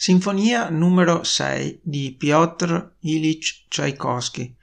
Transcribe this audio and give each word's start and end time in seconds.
Sinfonia 0.00 0.68
numero 0.68 1.24
6 1.24 1.80
di 1.82 2.14
Piotr 2.16 2.98
Ilyich 3.00 3.64
Tchaikovsky. 3.66 4.54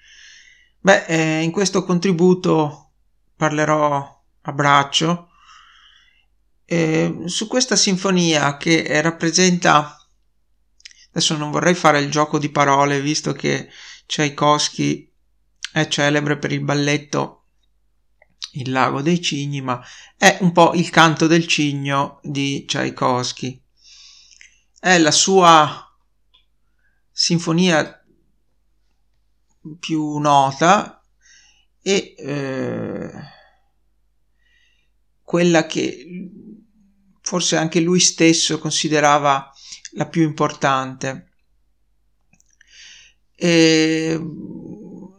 Beh, 0.80 1.08
eh, 1.08 1.42
in 1.42 1.52
questo 1.52 1.84
contributo 1.84 2.92
parlerò 3.36 4.24
a 4.44 4.52
braccio 4.54 5.32
eh, 6.64 7.24
su 7.26 7.48
questa 7.48 7.76
sinfonia 7.76 8.56
che 8.56 9.02
rappresenta 9.02 10.08
adesso 11.10 11.36
non 11.36 11.52
vorrei 11.52 11.74
fare 11.74 12.00
il 12.00 12.10
gioco 12.10 12.40
di 12.40 12.48
parole 12.48 13.02
visto 13.02 13.34
che 13.34 13.68
Tchaikovsky 14.06 15.12
è 15.74 15.86
celebre 15.90 16.38
per 16.38 16.54
il 16.54 16.62
balletto 16.62 17.48
Il 18.52 18.72
lago 18.72 19.02
dei 19.02 19.22
cigni, 19.22 19.60
ma 19.60 19.84
è 20.18 20.38
un 20.40 20.54
po' 20.54 20.72
il 20.76 20.90
canto 20.92 21.28
del 21.28 21.46
cigno 21.46 22.22
di 22.24 22.64
Tchaikovsky 22.64 23.64
è 24.86 25.00
la 25.00 25.10
sua 25.10 25.84
sinfonia 27.12 28.06
più 29.80 30.18
nota 30.20 31.02
e 31.82 32.14
eh, 32.16 33.12
quella 35.24 35.66
che 35.66 36.30
forse 37.20 37.58
anche 37.58 37.80
lui 37.80 38.00
stesso 38.00 38.60
considerava 38.60 39.52
la 39.94 40.06
più 40.06 40.22
importante. 40.22 41.32
E 43.36 44.20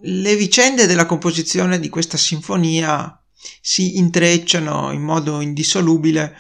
le 0.01 0.37
vicende 0.37 0.87
della 0.87 1.07
composizione 1.07 1.81
di 1.81 1.89
questa 1.89 2.17
sinfonia 2.17 3.21
si 3.61 3.97
intrecciano 3.97 4.93
in 4.93 5.03
modo 5.03 5.41
indissolubile 5.41 6.37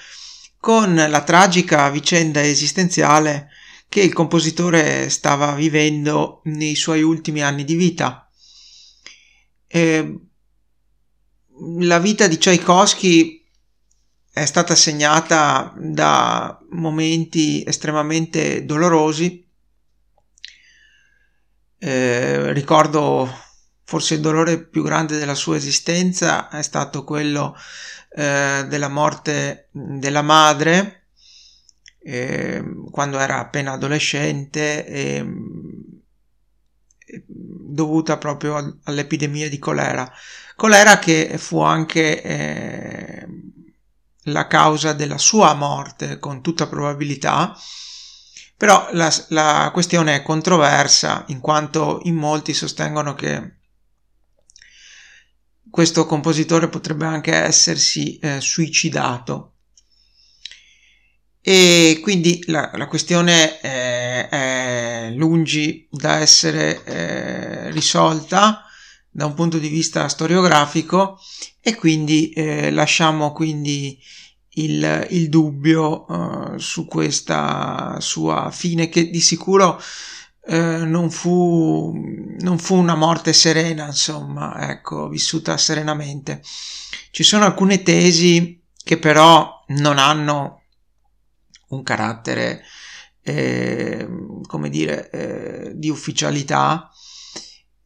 con 0.66 0.96
la 0.96 1.22
tragica 1.22 1.88
vicenda 1.90 2.42
esistenziale 2.42 3.50
che 3.88 4.00
il 4.00 4.12
compositore 4.12 5.08
stava 5.10 5.54
vivendo 5.54 6.40
nei 6.46 6.74
suoi 6.74 7.02
ultimi 7.02 7.40
anni 7.40 7.62
di 7.62 7.76
vita. 7.76 8.28
E 9.68 10.20
la 11.78 12.00
vita 12.00 12.26
di 12.26 12.36
Tchaikovsky 12.36 13.46
è 14.32 14.44
stata 14.44 14.74
segnata 14.74 15.72
da 15.78 16.58
momenti 16.70 17.62
estremamente 17.64 18.64
dolorosi. 18.64 19.48
Eh, 21.78 22.52
ricordo 22.52 23.30
forse 23.86 24.14
il 24.14 24.20
dolore 24.20 24.62
più 24.64 24.82
grande 24.82 25.16
della 25.16 25.36
sua 25.36 25.56
esistenza 25.56 26.48
è 26.48 26.62
stato 26.62 27.04
quello 27.04 27.56
eh, 28.16 28.66
della 28.68 28.88
morte 28.88 29.68
della 29.70 30.22
madre 30.22 31.04
eh, 32.02 32.64
quando 32.90 33.18
era 33.20 33.38
appena 33.38 33.72
adolescente 33.72 34.84
e, 34.86 35.24
dovuta 37.28 38.16
proprio 38.18 38.80
all'epidemia 38.82 39.48
di 39.48 39.60
colera. 39.60 40.10
Colera 40.56 40.98
che 40.98 41.36
fu 41.38 41.60
anche 41.60 42.22
eh, 42.22 43.26
la 44.24 44.48
causa 44.48 44.94
della 44.94 45.18
sua 45.18 45.54
morte 45.54 46.18
con 46.18 46.42
tutta 46.42 46.66
probabilità, 46.66 47.56
però 48.56 48.88
la, 48.92 49.12
la 49.28 49.70
questione 49.72 50.16
è 50.16 50.22
controversa 50.22 51.24
in 51.28 51.38
quanto 51.38 52.00
in 52.04 52.16
molti 52.16 52.52
sostengono 52.52 53.14
che 53.14 53.55
questo 55.76 56.06
compositore 56.06 56.70
potrebbe 56.70 57.04
anche 57.04 57.34
essersi 57.34 58.16
eh, 58.16 58.40
suicidato. 58.40 59.56
E 61.42 61.98
quindi 62.02 62.42
la, 62.46 62.70
la 62.72 62.86
questione 62.86 63.60
è, 63.60 64.26
è, 64.30 65.10
lungi 65.14 65.86
da 65.90 66.16
essere 66.20 66.82
eh, 66.82 67.70
risolta 67.72 68.64
da 69.10 69.26
un 69.26 69.34
punto 69.34 69.58
di 69.58 69.68
vista 69.68 70.08
storiografico 70.08 71.20
e 71.60 71.74
quindi 71.74 72.30
eh, 72.30 72.70
lasciamo 72.70 73.32
quindi 73.32 73.98
il, 74.54 75.06
il 75.10 75.28
dubbio 75.28 76.06
uh, 76.10 76.56
su 76.56 76.86
questa 76.86 77.98
sua 78.00 78.50
fine 78.50 78.88
che 78.88 79.10
di 79.10 79.20
sicuro 79.20 79.78
eh, 79.78 79.84
non, 80.54 81.10
fu, 81.10 81.92
non 82.38 82.58
fu 82.58 82.76
una 82.76 82.94
morte 82.94 83.32
serena, 83.32 83.86
insomma, 83.86 84.70
ecco, 84.70 85.08
vissuta 85.08 85.56
serenamente. 85.56 86.42
Ci 87.10 87.22
sono 87.22 87.44
alcune 87.44 87.82
tesi 87.82 88.62
che 88.84 88.98
però 88.98 89.64
non 89.68 89.98
hanno 89.98 90.62
un 91.68 91.82
carattere, 91.82 92.62
eh, 93.22 94.06
come 94.46 94.68
dire, 94.68 95.10
eh, 95.10 95.72
di 95.74 95.90
ufficialità 95.90 96.90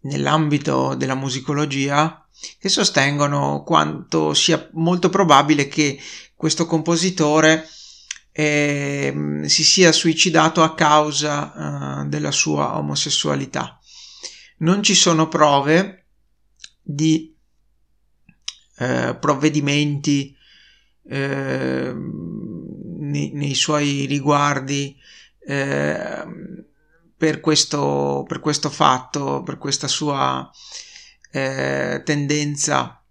nell'ambito 0.03 0.95
della 0.95 1.15
musicologia 1.15 2.27
che 2.59 2.69
sostengono 2.69 3.63
quanto 3.65 4.33
sia 4.35 4.69
molto 4.73 5.11
probabile 5.11 5.69
che 5.69 5.99
questo 6.35 6.67
compositore 6.67 7.67
eh, 8.41 9.43
si 9.45 9.65
sia 9.65 9.93
suicidato 9.93 10.63
a 10.63 10.75
causa 10.75 12.05
eh, 12.05 12.07
della 12.07 12.31
sua 12.31 12.79
omosessualità. 12.79 13.79
Non 14.59 14.83
ci 14.83 14.95
sono 14.95 15.29
prove 15.29 16.07
di 16.81 17.37
eh, 18.79 19.15
provvedimenti 19.21 20.35
eh, 21.07 21.93
nei, 21.95 23.31
nei, 23.35 23.55
suoi 23.55 24.07
riguardi 24.07 24.97
eh, 25.47 26.25
per 27.15 27.41
questo, 27.41 28.25
per 28.27 28.41
questo 28.41 28.71
fatto, 28.71 29.43
per 29.43 29.59
questa 29.59 29.87
sua 29.87 30.51
eh, 31.31 32.01
tendenza 32.07 33.05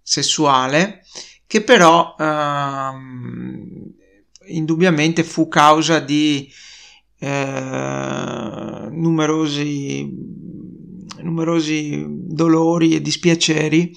sessuale, 0.00 1.04
che 1.46 1.62
però 1.62 2.14
ehm, 2.18 4.04
indubbiamente 4.46 5.24
fu 5.24 5.48
causa 5.48 5.98
di 5.98 6.50
eh, 7.18 8.88
numerosi, 8.90 10.08
numerosi 11.22 12.04
dolori 12.08 12.94
e 12.94 13.00
dispiaceri 13.00 13.92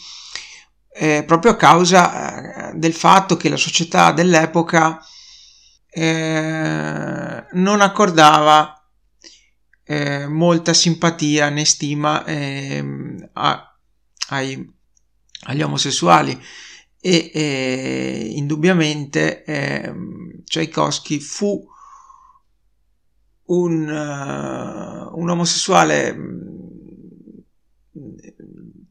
eh, 0.92 1.24
proprio 1.26 1.52
a 1.52 1.56
causa 1.56 2.72
eh, 2.72 2.78
del 2.78 2.94
fatto 2.94 3.38
che 3.38 3.48
la 3.50 3.58
società 3.58 4.12
dell'epoca 4.12 5.00
eh, 5.90 7.46
non 7.52 7.82
accordava 7.82 8.74
eh, 9.84 10.28
molta 10.28 10.74
simpatia 10.74 11.50
né 11.50 11.66
stima 11.66 12.26
ehm, 12.26 13.30
a, 13.34 13.76
ai, 14.30 14.70
agli 15.46 15.62
omosessuali 15.62 16.40
e 17.02 17.32
eh, 17.34 18.32
indubbiamente 18.36 19.44
eh, 19.44 19.94
Tchaikovsky 20.44 21.20
fu 21.20 21.66
un, 23.50 23.88
uh, 23.88 25.20
un 25.20 25.30
omosessuale 25.30 26.14
mm, 26.14 26.58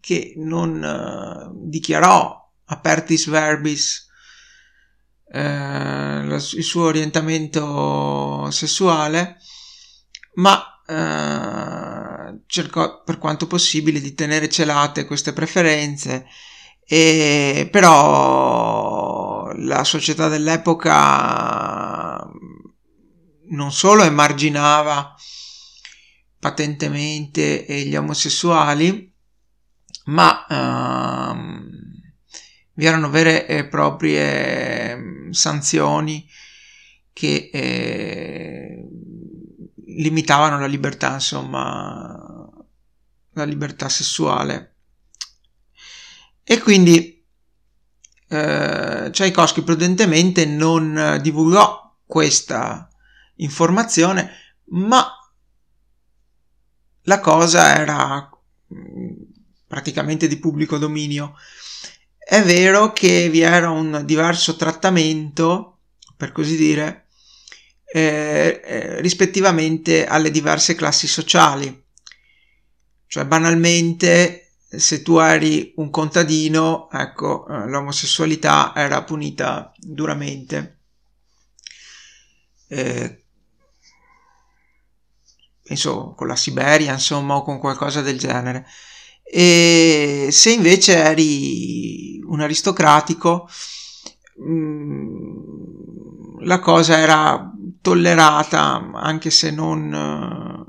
che 0.00 0.34
non 0.36 0.82
uh, 0.82 1.68
dichiarò 1.68 2.50
apertis 2.66 3.28
verbis 3.28 4.08
uh, 5.26 5.38
il 5.38 6.62
suo 6.62 6.84
orientamento 6.84 8.50
sessuale, 8.50 9.36
ma 10.34 10.72
cercò 12.46 13.02
per 13.02 13.18
quanto 13.18 13.46
possibile 13.46 14.00
di 14.00 14.14
tenere 14.14 14.48
celate 14.48 15.04
queste 15.04 15.34
preferenze 15.34 16.24
e 16.90 17.68
però 17.70 19.52
la 19.52 19.84
società 19.84 20.28
dell'epoca 20.28 22.26
non 23.50 23.72
solo 23.72 24.04
emarginava 24.04 25.14
patentemente 26.38 27.66
gli 27.68 27.94
omosessuali, 27.94 29.12
ma 30.06 30.46
ehm, 30.48 31.70
vi 32.72 32.86
erano 32.86 33.10
vere 33.10 33.46
e 33.46 33.66
proprie 33.66 34.92
ehm, 34.92 35.30
sanzioni 35.30 36.26
che 37.12 37.50
eh, 37.52 38.88
limitavano 39.86 40.58
la 40.58 40.66
libertà, 40.66 41.14
insomma, 41.14 42.48
la 43.32 43.44
libertà 43.44 43.88
sessuale. 43.90 44.76
E 46.50 46.58
quindi 46.60 47.22
eh, 48.28 49.08
Tchaikovsky 49.12 49.60
prudentemente 49.60 50.46
non 50.46 51.18
divulgò 51.20 51.94
questa 52.06 52.88
informazione, 53.36 54.32
ma 54.70 55.06
la 57.02 57.20
cosa 57.20 57.76
era 57.78 58.30
mm, 58.74 59.12
praticamente 59.66 60.26
di 60.26 60.38
pubblico 60.38 60.78
dominio. 60.78 61.34
È 62.16 62.42
vero 62.42 62.94
che 62.94 63.28
vi 63.28 63.40
era 63.40 63.68
un 63.68 64.00
diverso 64.06 64.56
trattamento, 64.56 65.80
per 66.16 66.32
così 66.32 66.56
dire, 66.56 67.08
eh, 67.92 68.62
eh, 68.64 69.00
rispettivamente 69.02 70.06
alle 70.06 70.30
diverse 70.30 70.74
classi 70.74 71.06
sociali. 71.06 71.84
Cioè 73.06 73.26
banalmente 73.26 74.47
se 74.68 75.02
tu 75.02 75.18
eri 75.18 75.72
un 75.76 75.90
contadino, 75.90 76.90
ecco, 76.90 77.46
eh, 77.48 77.66
l'omosessualità 77.68 78.72
era 78.76 79.02
punita 79.02 79.72
duramente. 79.76 80.80
Eh, 82.68 83.24
penso 85.62 86.12
con 86.14 86.26
la 86.26 86.36
Siberia, 86.36 86.92
insomma, 86.92 87.36
o 87.36 87.42
con 87.42 87.58
qualcosa 87.58 88.02
del 88.02 88.18
genere. 88.18 88.66
E 89.22 90.28
se 90.30 90.52
invece 90.52 90.96
eri 90.96 92.20
un 92.26 92.40
aristocratico, 92.40 93.48
mm, 94.42 96.40
la 96.40 96.58
cosa 96.60 96.98
era 96.98 97.52
tollerata, 97.80 98.90
anche 98.92 99.30
se 99.30 99.50
non 99.50 100.67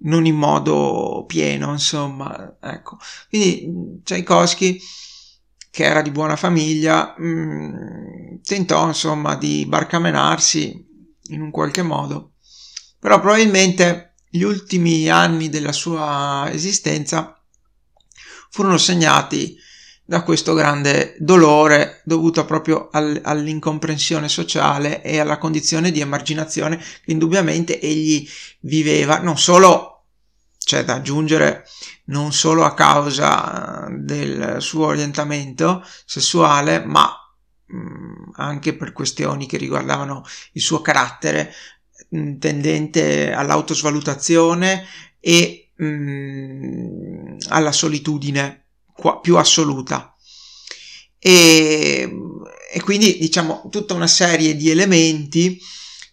non 0.00 0.26
in 0.26 0.36
modo 0.36 1.24
pieno, 1.26 1.72
insomma, 1.72 2.56
ecco. 2.60 2.98
Quindi 3.28 4.00
Tchaikovsky, 4.04 4.80
che 5.70 5.84
era 5.84 6.02
di 6.02 6.10
buona 6.10 6.36
famiglia, 6.36 7.14
mh, 7.16 7.26
mm, 7.26 8.36
tentò, 8.42 8.86
insomma, 8.86 9.36
di 9.36 9.66
barcamenarsi 9.66 10.86
in 11.30 11.40
un 11.40 11.50
qualche 11.50 11.82
modo, 11.82 12.32
però 12.98 13.20
probabilmente 13.20 14.14
gli 14.30 14.42
ultimi 14.42 15.08
anni 15.08 15.48
della 15.48 15.72
sua 15.72 16.48
esistenza 16.50 17.40
furono 18.50 18.78
segnati 18.78 19.56
da 20.04 20.22
questo 20.22 20.54
grande 20.54 21.07
dolore 21.18 22.00
dovuto 22.04 22.44
proprio 22.44 22.88
al, 22.92 23.20
all'incomprensione 23.22 24.28
sociale 24.28 25.02
e 25.02 25.18
alla 25.18 25.38
condizione 25.38 25.90
di 25.90 26.00
emarginazione 26.00 26.76
che 26.76 27.10
indubbiamente 27.10 27.80
egli 27.80 28.28
viveva 28.60 29.18
non 29.18 29.38
solo, 29.38 30.04
c'è 30.58 30.84
da 30.84 30.94
aggiungere, 30.94 31.64
non 32.06 32.32
solo 32.32 32.64
a 32.64 32.74
causa 32.74 33.86
del 33.90 34.56
suo 34.60 34.86
orientamento 34.86 35.84
sessuale, 36.04 36.84
ma 36.84 37.10
mm, 37.72 38.30
anche 38.34 38.74
per 38.74 38.92
questioni 38.92 39.46
che 39.46 39.56
riguardavano 39.56 40.24
il 40.52 40.62
suo 40.62 40.80
carattere 40.80 41.52
mm, 42.14 42.38
tendente 42.38 43.32
all'autosvalutazione 43.32 44.84
e 45.20 45.70
mm, 45.82 47.36
alla 47.48 47.72
solitudine 47.72 48.64
più 49.22 49.36
assoluta. 49.36 50.12
E, 51.18 52.08
e, 52.72 52.80
quindi 52.82 53.18
diciamo 53.18 53.68
tutta 53.70 53.94
una 53.94 54.06
serie 54.06 54.54
di 54.56 54.70
elementi 54.70 55.58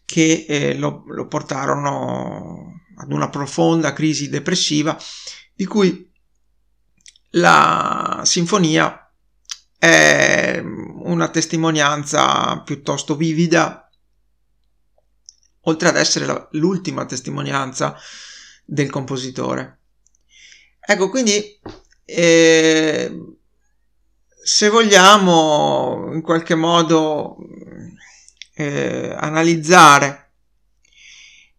che 0.04 0.46
eh, 0.48 0.75
lo, 0.75 1.04
lo 1.07 1.28
portarono 1.28 2.81
ad 2.98 3.12
una 3.12 3.30
profonda 3.30 3.94
crisi 3.94 4.30
depressiva 4.30 4.98
di 5.54 5.66
cui 5.66 6.12
la 7.31 8.22
sinfonia 8.24 9.00
è 9.78 10.62
una 10.63 11.30
testimonianza 11.30 12.62
piuttosto 12.62 13.16
vivida, 13.16 13.90
oltre 15.62 15.90
ad 15.90 15.98
essere 15.98 16.25
la, 16.25 16.48
l'ultima 16.52 17.06
testimonianza 17.06 17.96
del 18.66 18.90
compositore. 18.90 19.81
Ecco, 20.80 21.10
quindi 21.10 21.60
e 22.06 23.34
se 24.45 24.69
vogliamo 24.69 26.12
in 26.13 26.21
qualche 26.21 26.53
modo 26.53 27.36
eh, 28.53 29.12
analizzare 29.18 30.33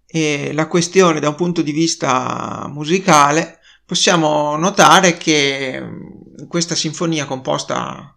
eh, 0.06 0.52
la 0.52 0.68
questione 0.68 1.18
da 1.18 1.30
un 1.30 1.34
punto 1.34 1.62
di 1.62 1.72
vista 1.72 2.70
musicale, 2.72 3.58
possiamo 3.84 4.54
notare 4.54 5.16
che 5.16 5.80
mm, 5.82 6.46
questa 6.46 6.76
sinfonia 6.76 7.24
composta 7.24 8.16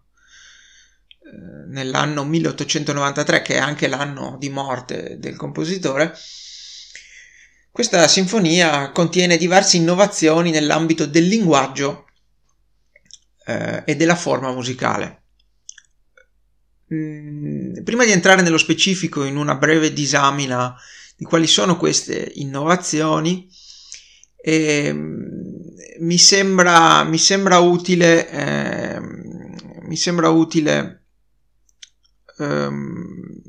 eh, 1.18 1.66
nell'anno 1.72 2.22
1893, 2.22 3.42
che 3.42 3.54
è 3.56 3.58
anche 3.58 3.88
l'anno 3.88 4.36
di 4.38 4.50
morte 4.50 5.16
del 5.18 5.34
compositore, 5.34 6.14
questa 7.72 8.06
sinfonia 8.06 8.92
contiene 8.92 9.36
diverse 9.36 9.78
innovazioni 9.78 10.52
nell'ambito 10.52 11.06
del 11.06 11.26
linguaggio 11.26 12.04
eh, 13.50 13.82
e 13.84 13.96
della 13.96 14.16
forma 14.16 14.52
musicale. 14.52 15.22
Mm, 16.92 17.82
prima 17.82 18.04
di 18.04 18.12
entrare 18.12 18.42
nello 18.42 18.58
specifico 18.58 19.24
in 19.24 19.36
una 19.36 19.54
breve 19.56 19.92
disamina 19.92 20.74
di 21.16 21.24
quali 21.24 21.46
sono 21.46 21.76
queste 21.76 22.32
innovazioni, 22.36 23.48
eh, 24.42 24.92
mi, 24.92 26.18
sembra, 26.18 27.04
mi 27.04 27.18
sembra 27.18 27.58
utile, 27.58 28.28
eh, 28.30 29.00
mi 29.00 29.96
sembra 29.96 30.30
utile 30.30 31.04
ehm, 32.38 33.42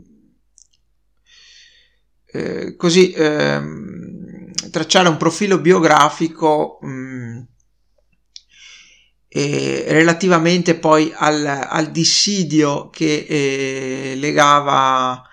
eh, 2.26 2.76
così 2.76 3.12
ehm, 3.14 4.52
tracciare 4.70 5.10
un 5.10 5.18
profilo 5.18 5.60
biografico 5.60 6.80
mh, 6.82 6.90
mm, 6.90 7.42
eh, 9.34 9.86
relativamente 9.88 10.76
poi 10.76 11.14
al, 11.16 11.46
al 11.46 11.90
dissidio 11.90 12.90
che 12.90 13.26
eh, 13.30 14.16
legava 14.18 15.24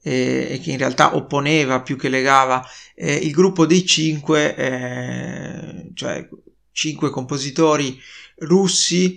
eh, 0.00 0.46
e 0.52 0.60
che 0.60 0.70
in 0.70 0.78
realtà 0.78 1.16
opponeva 1.16 1.82
più 1.82 1.96
che 1.96 2.08
legava 2.08 2.64
eh, 2.94 3.14
il 3.14 3.32
gruppo 3.32 3.66
dei 3.66 3.84
cinque, 3.84 4.54
eh, 4.54 5.90
cioè 5.94 6.28
cinque 6.70 7.10
compositori 7.10 7.98
russi 8.36 9.16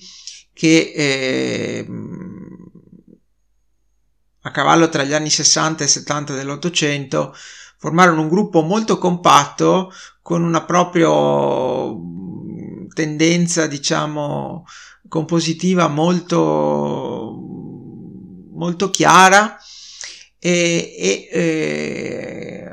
che 0.52 0.92
eh, 0.96 1.88
a 4.42 4.50
cavallo 4.50 4.90
tra 4.90 5.04
gli 5.04 5.14
anni 5.14 5.30
60 5.30 5.84
e 5.84 5.88
70 5.88 6.34
dell'Ottocento 6.34 7.36
formarono 7.78 8.22
un 8.22 8.30
gruppo 8.30 8.62
molto 8.62 8.98
compatto 8.98 9.92
con 10.24 10.44
una 10.44 10.64
proprio 10.64 11.96
tendenza, 12.94 13.68
diciamo, 13.68 14.66
compositiva 15.08 15.88
molto, 15.88 17.38
molto 18.54 18.90
chiara 18.90 19.58
e, 20.40 20.96
e 20.98 21.30
eh, 21.32 22.72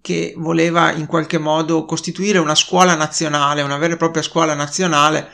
che 0.00 0.34
voleva 0.36 0.92
in 0.92 1.06
qualche 1.06 1.38
modo 1.38 1.84
costituire 1.84 2.38
una 2.38 2.54
scuola 2.54 2.94
nazionale, 2.94 3.62
una 3.62 3.78
vera 3.78 3.94
e 3.94 3.98
propria 3.98 4.22
scuola 4.22 4.54
nazionale 4.54 5.30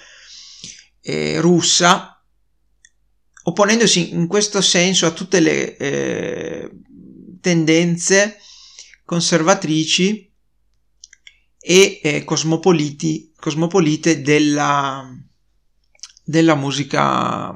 eh, 1.00 1.40
russa, 1.40 2.23
opponendosi 3.45 4.12
in 4.12 4.26
questo 4.26 4.61
senso 4.61 5.07
a 5.07 5.11
tutte 5.11 5.40
le 5.40 5.76
eh, 5.76 6.71
tendenze 7.40 8.37
conservatrici 9.05 10.31
e 11.59 12.00
eh, 12.02 12.25
cosmopoliti, 12.25 13.27
cosmopolite 13.38 14.23
della, 14.23 15.09
della 16.25 16.54
musica 16.54 17.54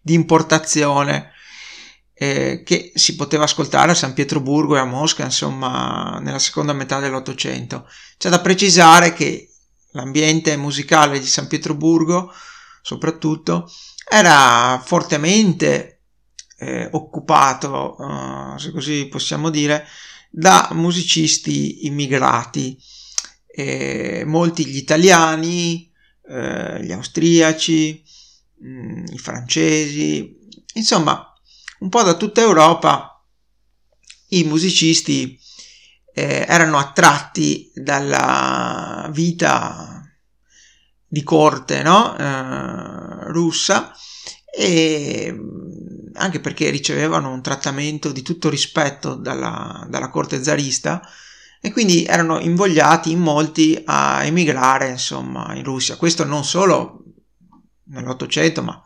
di 0.00 0.14
importazione 0.14 1.32
eh, 2.14 2.62
che 2.64 2.92
si 2.94 3.16
poteva 3.16 3.44
ascoltare 3.44 3.90
a 3.90 3.94
San 3.94 4.14
Pietroburgo 4.14 4.76
e 4.76 4.80
a 4.80 4.84
Mosca, 4.84 5.24
insomma, 5.24 6.18
nella 6.20 6.38
seconda 6.38 6.72
metà 6.72 7.00
dell'Ottocento. 7.00 7.88
C'è 8.16 8.28
da 8.28 8.40
precisare 8.40 9.12
che 9.12 9.50
l'ambiente 9.92 10.56
musicale 10.56 11.18
di 11.18 11.26
San 11.26 11.48
Pietroburgo, 11.48 12.32
soprattutto, 12.82 13.70
era 14.08 14.80
fortemente 14.84 16.02
eh, 16.58 16.88
occupato, 16.92 17.96
uh, 17.98 18.58
se 18.58 18.70
così 18.70 19.06
possiamo 19.06 19.50
dire, 19.50 19.86
da 20.30 20.68
musicisti 20.72 21.86
immigrati 21.86 22.76
eh, 23.56 24.24
molti 24.26 24.66
gli 24.66 24.76
italiani, 24.76 25.88
eh, 26.28 26.82
gli 26.82 26.90
austriaci, 26.90 28.02
mh, 28.58 28.68
mm, 28.68 29.04
i 29.12 29.18
francesi, 29.18 30.38
insomma 30.74 31.32
un 31.80 31.88
po' 31.88 32.02
da 32.02 32.14
tutta 32.14 32.40
Europa 32.40 33.22
i 34.28 34.42
musicisti 34.44 35.38
eh, 36.12 36.44
erano 36.48 36.78
attratti 36.78 37.70
dalla 37.74 39.08
vita 39.12 40.02
di 41.06 41.22
corte 41.22 41.82
no? 41.82 42.16
Eh, 42.16 43.30
russa 43.30 43.92
e 44.50 45.30
mm, 45.32 46.14
anche 46.14 46.40
perché 46.40 46.70
ricevevano 46.70 47.32
un 47.32 47.42
trattamento 47.42 48.10
di 48.10 48.22
tutto 48.22 48.48
rispetto 48.48 49.14
dalla, 49.14 49.86
dalla 49.88 50.10
corte 50.10 50.42
zarista 50.42 51.00
e 51.64 51.72
quindi 51.72 52.04
erano 52.04 52.40
invogliati 52.40 53.10
in 53.10 53.20
molti 53.20 53.80
a 53.86 54.22
emigrare 54.22 54.90
insomma 54.90 55.54
in 55.54 55.64
Russia. 55.64 55.96
Questo 55.96 56.22
non 56.22 56.44
solo 56.44 57.04
nell'Ottocento 57.84 58.62
ma 58.62 58.82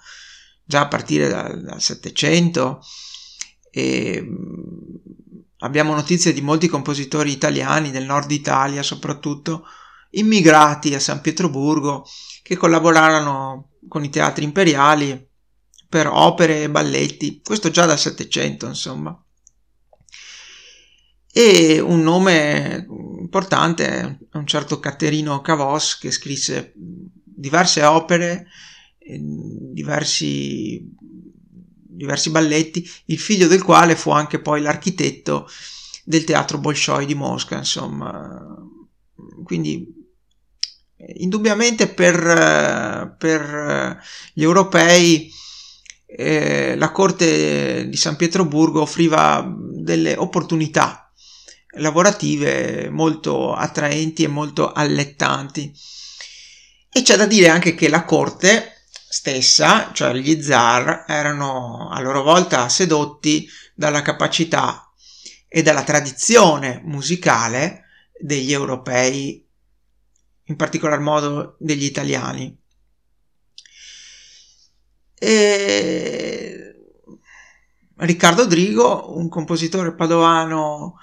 già 0.62 0.82
a 0.82 0.86
partire 0.86 1.26
dal, 1.26 1.60
dal 1.60 1.82
700 1.82 2.80
e 3.72 4.24
abbiamo 5.58 5.92
notizie 5.92 6.32
di 6.32 6.40
molti 6.40 6.68
compositori 6.68 7.32
italiani 7.32 7.90
del 7.90 8.04
nord 8.04 8.30
Italia 8.30 8.84
soprattutto, 8.84 9.64
immigrati 10.10 10.94
a 10.94 11.00
San 11.00 11.20
Pietroburgo, 11.20 12.06
che 12.44 12.56
collaborarono 12.56 13.70
con 13.88 14.04
i 14.04 14.08
teatri 14.08 14.44
imperiali 14.44 15.28
per 15.88 16.06
opere 16.06 16.62
e 16.62 16.70
balletti, 16.70 17.40
questo 17.42 17.70
già 17.70 17.86
dal 17.86 17.98
Settecento 17.98 18.66
insomma. 18.66 19.20
E 21.40 21.78
un 21.78 22.02
nome 22.02 22.84
importante 23.20 23.86
è 24.28 24.36
un 24.36 24.44
certo 24.44 24.80
Caterino 24.80 25.40
Cavos 25.40 25.96
che 25.96 26.10
scrisse 26.10 26.72
diverse 26.74 27.84
opere, 27.84 28.48
diversi, 28.98 30.84
diversi 30.90 32.30
balletti, 32.30 32.90
il 33.04 33.20
figlio 33.20 33.46
del 33.46 33.62
quale 33.62 33.94
fu 33.94 34.10
anche 34.10 34.40
poi 34.40 34.60
l'architetto 34.60 35.48
del 36.02 36.24
teatro 36.24 36.58
Bolshoi 36.58 37.06
di 37.06 37.14
Mosca, 37.14 37.56
insomma. 37.58 38.56
Quindi 39.44 39.94
indubbiamente 41.18 41.86
per, 41.86 43.14
per 43.16 44.02
gli 44.32 44.42
europei 44.42 45.30
eh, 46.04 46.74
la 46.74 46.90
corte 46.90 47.88
di 47.88 47.96
San 47.96 48.16
Pietroburgo 48.16 48.80
offriva 48.80 49.48
delle 49.56 50.16
opportunità 50.16 51.04
lavorative 51.78 52.90
molto 52.90 53.54
attraenti 53.54 54.24
e 54.24 54.28
molto 54.28 54.72
allettanti. 54.72 55.72
E 56.90 57.02
c'è 57.02 57.16
da 57.16 57.26
dire 57.26 57.48
anche 57.48 57.74
che 57.74 57.88
la 57.88 58.04
corte 58.04 58.82
stessa, 58.90 59.90
cioè 59.92 60.12
gli 60.14 60.42
zar, 60.42 61.04
erano 61.06 61.88
a 61.90 62.00
loro 62.00 62.22
volta 62.22 62.68
sedotti 62.68 63.48
dalla 63.74 64.02
capacità 64.02 64.92
e 65.48 65.62
dalla 65.62 65.82
tradizione 65.82 66.80
musicale 66.84 67.84
degli 68.18 68.52
europei, 68.52 69.46
in 70.44 70.56
particolar 70.56 71.00
modo 71.00 71.56
degli 71.58 71.84
italiani. 71.84 72.56
E 75.14 76.74
Riccardo 77.96 78.46
Drigo, 78.46 79.16
un 79.16 79.28
compositore 79.28 79.94
padovano 79.94 80.98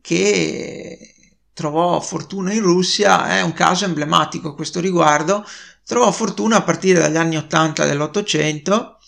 che 0.00 1.14
trovò 1.52 2.00
fortuna 2.00 2.52
in 2.52 2.62
Russia, 2.62 3.28
è 3.36 3.42
un 3.42 3.52
caso 3.52 3.84
emblematico 3.84 4.48
a 4.48 4.54
questo 4.54 4.80
riguardo, 4.80 5.44
trovò 5.84 6.12
fortuna 6.12 6.56
a 6.56 6.62
partire 6.62 7.00
dagli 7.00 7.16
anni 7.16 7.36
80 7.36 7.84
dell'Ottocento 7.84 8.98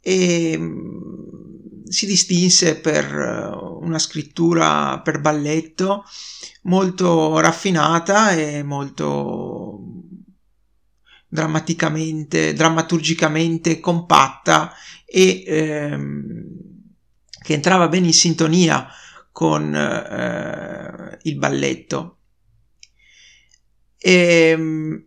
e 0.00 0.56
mm, 0.56 1.84
si 1.88 2.06
distinse 2.06 2.76
per 2.76 3.04
eh, 3.04 3.84
una 3.84 3.98
scrittura 3.98 5.00
per 5.00 5.20
balletto 5.20 6.04
molto 6.62 7.38
raffinata 7.40 8.32
e 8.32 8.62
molto 8.62 9.80
drammaticamente, 11.28 12.54
drammaturgicamente 12.54 13.80
compatta 13.80 14.72
e 15.04 15.44
ehm, 15.46 16.44
che 17.42 17.52
entrava 17.52 17.88
bene 17.88 18.06
in 18.06 18.14
sintonia 18.14 18.88
con 19.38 19.72
eh, 19.72 21.18
il 21.22 21.36
balletto. 21.36 22.16
E, 23.96 24.12
ehm, 24.50 25.06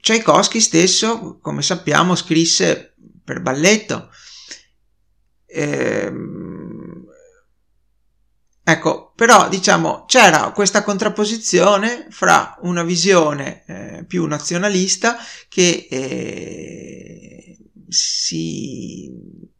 Tchaikovsky 0.00 0.58
stesso, 0.58 1.38
come 1.42 1.60
sappiamo, 1.60 2.14
scrisse 2.14 2.94
per 3.22 3.42
balletto. 3.42 4.08
Ehm, 5.44 7.04
ecco, 8.64 9.12
però 9.16 9.50
diciamo 9.50 10.06
c'era 10.06 10.50
questa 10.52 10.82
contrapposizione 10.82 12.06
fra 12.08 12.56
una 12.62 12.84
visione 12.84 13.64
eh, 13.66 14.04
più 14.06 14.24
nazionalista 14.24 15.18
che 15.50 15.88
eh, 15.90 17.58
si 17.88 19.50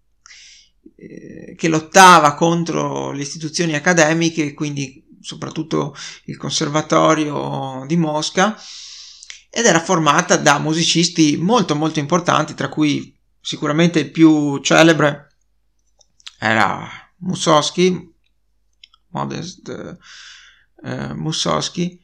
eh, 1.02 1.54
che 1.56 1.68
lottava 1.68 2.34
contro 2.34 3.10
le 3.10 3.22
istituzioni 3.22 3.74
accademiche, 3.74 4.54
quindi 4.54 5.04
soprattutto 5.20 5.96
il 6.24 6.36
Conservatorio 6.36 7.84
di 7.86 7.96
Mosca, 7.96 8.56
ed 9.50 9.66
era 9.66 9.80
formata 9.80 10.36
da 10.36 10.58
musicisti 10.58 11.36
molto 11.36 11.74
molto 11.74 11.98
importanti, 11.98 12.54
tra 12.54 12.68
cui 12.68 13.18
sicuramente 13.40 13.98
il 13.98 14.10
più 14.10 14.58
celebre 14.60 15.36
era 16.38 16.88
Mussorgsky, 17.18 18.14
Modest 19.08 19.98
eh, 20.84 21.14
Mussorgsky, 21.14 22.00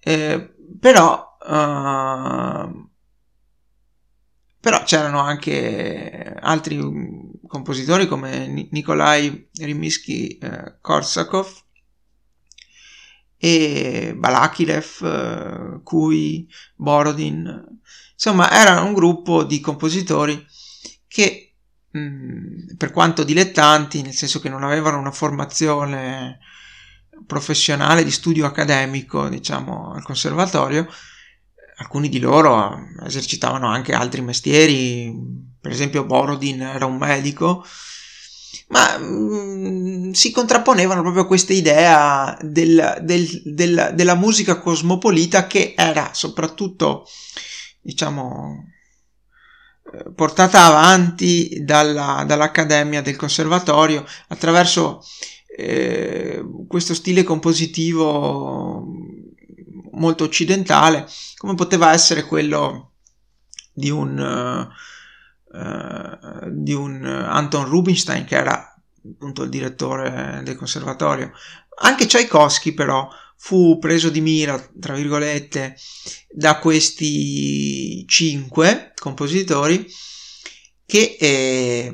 eh, 0.00 0.54
però 0.80 1.36
uh, 1.40 2.90
però 4.62 4.84
c'erano 4.84 5.18
anche 5.18 6.36
altri 6.40 6.78
compositori 7.52 8.08
come 8.08 8.66
Nikolai 8.70 9.50
Rimsky 9.58 10.38
eh, 10.38 10.78
e 13.36 14.14
Balakirev, 14.16 14.86
eh, 15.02 15.80
Kui, 15.82 16.48
Borodin. 16.74 17.80
Insomma, 18.12 18.50
era 18.50 18.80
un 18.80 18.94
gruppo 18.94 19.44
di 19.44 19.60
compositori 19.60 20.42
che, 21.06 21.52
mh, 21.90 21.98
mm, 21.98 22.76
per 22.78 22.90
quanto 22.90 23.22
dilettanti, 23.22 24.00
nel 24.00 24.14
senso 24.14 24.40
che 24.40 24.48
non 24.48 24.62
avevano 24.62 24.98
una 24.98 25.10
formazione 25.10 26.38
professionale 27.26 28.02
di 28.02 28.10
studio 28.10 28.46
accademico, 28.46 29.28
diciamo, 29.28 29.92
al 29.92 30.02
conservatorio, 30.02 30.88
alcuni 31.76 32.08
di 32.08 32.18
loro 32.18 32.88
esercitavano 33.04 33.66
anche 33.66 33.92
altri 33.92 34.22
mestieri, 34.22 35.12
per 35.62 35.70
esempio 35.70 36.04
Borodin 36.04 36.60
era 36.60 36.86
un 36.86 36.96
medico, 36.96 37.64
ma 38.68 38.98
mh, 38.98 40.08
mm, 40.08 40.10
si 40.10 40.32
contrapponevano 40.32 41.02
proprio 41.02 41.22
a 41.22 41.26
questa 41.26 41.52
idea 41.52 42.36
del, 42.42 42.98
del, 43.02 43.42
del, 43.44 43.92
della 43.94 44.16
musica 44.16 44.58
cosmopolita 44.58 45.46
che 45.46 45.74
era 45.76 46.10
soprattutto, 46.14 47.06
diciamo, 47.80 48.72
eh, 49.92 50.12
portata 50.12 50.64
avanti 50.64 51.62
dalla, 51.62 52.24
dall'Accademia 52.26 53.02
del 53.02 53.14
Conservatorio 53.16 54.04
attraverso 54.28 55.00
eh, 55.56 56.44
questo 56.66 56.92
stile 56.92 57.22
compositivo 57.22 58.84
molto 59.92 60.24
occidentale, 60.24 61.06
come 61.36 61.54
poteva 61.54 61.92
essere 61.92 62.24
quello 62.24 62.94
di 63.72 63.90
un, 63.90 64.18
uh, 64.18 64.72
uh, 65.52 66.48
di 66.50 66.72
un 66.72 67.04
Anton 67.04 67.66
Rubinstein, 67.66 68.24
che 68.24 68.36
era 68.36 68.74
appunto 69.04 69.42
il 69.42 69.50
direttore 69.50 70.40
del 70.44 70.56
conservatorio. 70.56 71.32
Anche 71.80 72.06
Tchaikovsky, 72.06 72.72
però, 72.72 73.08
fu 73.36 73.78
preso 73.80 74.08
di 74.08 74.20
mira, 74.20 74.56
tra 74.78 74.94
virgolette, 74.94 75.76
da 76.30 76.58
questi 76.58 78.06
cinque 78.06 78.92
compositori 78.94 79.84
che 80.86 81.16
eh, 81.18 81.92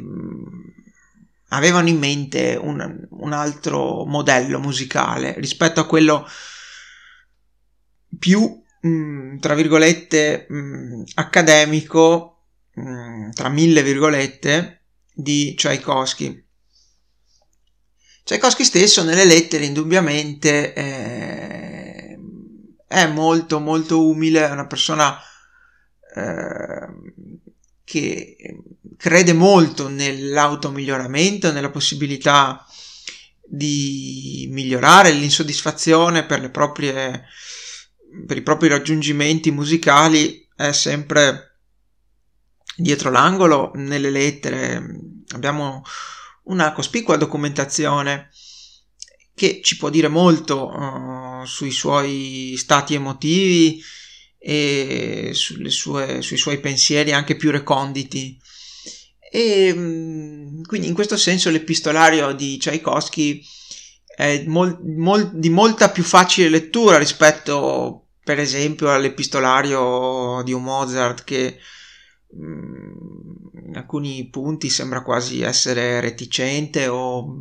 avevano 1.48 1.88
in 1.88 1.98
mente 1.98 2.58
un, 2.60 3.06
un 3.08 3.32
altro 3.32 4.04
modello 4.04 4.58
musicale 4.58 5.34
rispetto 5.38 5.80
a 5.80 5.86
quello 5.86 6.26
più, 8.18 8.62
mh, 8.80 8.88
mm, 8.88 9.38
tra 9.38 9.54
virgolette, 9.54 10.46
mh, 10.48 10.56
mm, 10.56 11.02
accademico, 11.14 12.37
tra 13.32 13.48
mille 13.48 13.82
virgolette, 13.82 14.84
di 15.12 15.54
Tchaikovsky. 15.54 16.46
Tchaikovsky 18.24 18.64
stesso 18.64 19.02
nelle 19.02 19.24
lettere 19.24 19.64
indubbiamente 19.64 20.74
eh, 20.74 22.18
è 22.86 23.06
molto 23.06 23.58
molto 23.58 24.06
umile, 24.06 24.46
è 24.46 24.50
una 24.50 24.66
persona 24.66 25.18
eh, 26.14 26.88
che 27.84 28.36
crede 28.96 29.32
molto 29.32 29.88
nell'automiglioramento, 29.88 31.52
nella 31.52 31.70
possibilità 31.70 32.66
di 33.44 34.46
migliorare 34.50 35.10
l'insoddisfazione 35.12 36.26
per 36.26 36.50
proprie 36.50 37.24
per 38.26 38.36
i 38.36 38.42
propri 38.42 38.68
raggiungimenti 38.68 39.50
musicali 39.50 40.46
è 40.54 40.72
sempre 40.72 41.47
dietro 42.78 43.10
l'angolo 43.10 43.72
nelle 43.74 44.10
lettere. 44.10 44.82
Abbiamo 45.34 45.82
una 46.44 46.72
cospicua 46.72 47.16
documentazione 47.16 48.30
che 49.34 49.60
ci 49.62 49.76
può 49.76 49.90
dire 49.90 50.08
molto 50.08 50.68
uh, 50.68 51.44
sui 51.44 51.70
suoi 51.70 52.54
stati 52.56 52.94
emotivi 52.94 53.82
e 54.38 55.30
sue, 55.32 56.22
sui 56.22 56.36
suoi 56.36 56.60
pensieri 56.60 57.12
anche 57.12 57.36
più 57.36 57.50
reconditi. 57.50 58.40
E 59.30 59.72
mm, 59.74 60.62
quindi 60.62 60.86
in 60.86 60.94
questo 60.94 61.16
senso 61.16 61.50
l'epistolario 61.50 62.32
di 62.32 62.56
Tchaikovsky 62.56 63.44
è 64.16 64.44
mol, 64.46 64.78
mol, 64.82 65.30
di 65.34 65.50
molta 65.50 65.90
più 65.90 66.02
facile 66.02 66.48
lettura 66.48 66.98
rispetto 66.98 68.06
per 68.24 68.38
esempio 68.38 68.90
all'epistolario 68.90 70.42
di 70.44 70.52
un 70.52 70.62
Mozart 70.62 71.24
che 71.24 71.58
in 72.30 73.72
alcuni 73.74 74.28
punti 74.28 74.68
sembra 74.68 75.02
quasi 75.02 75.40
essere 75.40 76.00
reticente 76.00 76.88
o, 76.88 77.36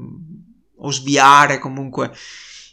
o 0.76 0.92
sviare 0.92 1.60
comunque 1.60 2.12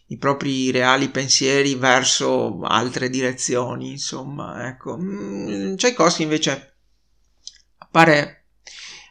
i 0.09 0.19
propri 0.19 0.71
reali 0.71 1.09
pensieri 1.09 1.75
verso 1.75 2.61
altre 2.61 3.09
direzioni, 3.09 3.93
insomma, 3.93 4.69
ecco. 4.69 4.99
Mm, 4.99 5.75
Tchaikovsky 5.75 6.23
invece 6.23 6.77
pare 7.91 8.47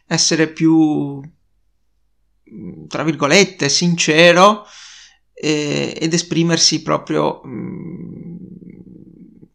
essere 0.06 0.48
più, 0.52 1.20
tra 2.88 3.04
virgolette, 3.04 3.70
sincero 3.70 4.66
eh, 5.34 5.98
ed 6.00 6.14
esprimersi 6.14 6.84
proprio 6.84 7.42
mm, 7.46 8.36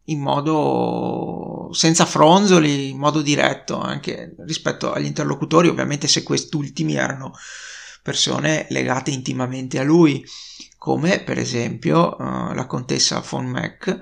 in 0.05 0.19
modo 0.19 1.48
senza 1.71 2.05
fronzoli, 2.05 2.89
in 2.89 2.97
modo 2.97 3.21
diretto 3.21 3.79
anche 3.79 4.35
rispetto 4.39 4.91
agli 4.91 5.05
interlocutori, 5.05 5.67
ovviamente 5.67 6.07
se 6.07 6.23
quest'ultimi 6.23 6.95
erano 6.95 7.33
persone 8.01 8.67
legate 8.69 9.11
intimamente 9.11 9.79
a 9.79 9.83
lui, 9.83 10.23
come 10.77 11.19
per 11.21 11.37
esempio 11.37 12.15
uh, 12.15 12.53
la 12.53 12.65
contessa 12.65 13.23
von 13.29 13.45
Meck, 13.45 14.01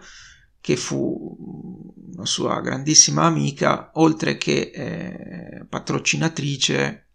che 0.62 0.76
fu 0.76 1.94
una 2.14 2.26
sua 2.26 2.60
grandissima 2.62 3.24
amica, 3.24 3.92
oltre 3.96 4.38
che 4.38 4.72
eh, 4.74 5.66
patrocinatrice 5.70 7.10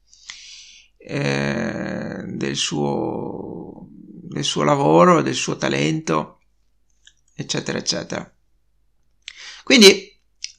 eh, 0.97 2.23
del, 2.25 2.57
suo, 2.57 3.89
del 3.91 4.45
suo 4.45 4.63
lavoro, 4.63 5.23
del 5.23 5.35
suo 5.35 5.57
talento, 5.57 6.41
eccetera, 7.35 7.79
eccetera. 7.79 8.35
Quindi 9.65 10.12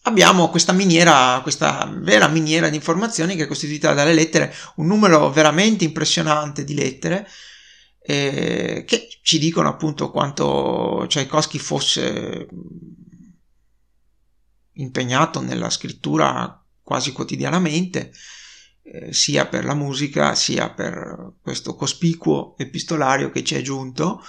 abbiamo 0.04 0.50
questa 0.50 0.74
miniera, 0.74 1.40
questa 1.42 1.90
vera 1.96 2.28
miniera 2.28 2.70
di 2.70 2.76
informazioni 2.76 3.36
che 3.36 3.44
è 3.44 3.48
costituita 3.48 3.94
dalle 3.94 4.14
lettere, 4.14 4.54
un 4.76 4.88
numero 4.88 5.30
veramente 5.32 5.84
impressionante 5.84 6.64
di 6.64 6.74
lettere 6.74 7.28
eh, 8.02 8.84
che 8.86 9.08
ci 9.22 9.40
dicono 9.40 9.70
appunto 9.70 10.12
quanto 10.12 11.06
Tchaikovsky 11.08 11.58
fosse 11.58 12.48
impegnato 14.74 15.40
nella 15.40 15.70
scrittura 15.70 16.62
quasi 16.82 17.14
quotidianamente, 17.14 18.12
eh, 18.84 19.14
sia 19.14 19.48
per 19.48 19.64
la 19.64 19.76
musica 19.76 20.36
sia 20.36 20.70
per 20.72 21.36
questo 21.42 21.76
cospicuo 21.76 22.56
epistolario 22.58 23.30
che 23.30 23.44
ci 23.44 23.56
è 23.56 23.62
giunto 23.62 24.22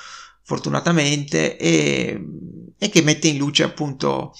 fortunatamente 0.42 1.56
e, 1.56 2.24
e 2.78 2.88
che 2.88 3.02
mette 3.02 3.26
in 3.28 3.38
luce 3.38 3.64
appunto 3.64 4.32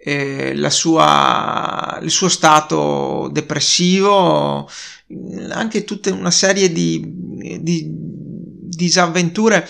eh, 0.00 0.70
sua, 0.70 1.98
il 2.02 2.10
suo 2.10 2.28
stato 2.28 3.28
depressivo, 3.32 4.68
anche 5.50 5.84
tutta 5.84 6.12
una 6.12 6.30
serie 6.30 6.70
di, 6.70 7.02
di 7.60 7.86
disavventure 7.90 9.68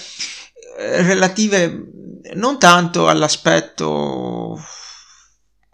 eh, 0.78 1.02
relative 1.02 1.92
non 2.35 2.58
tanto 2.58 3.08
all'aspetto, 3.08 4.61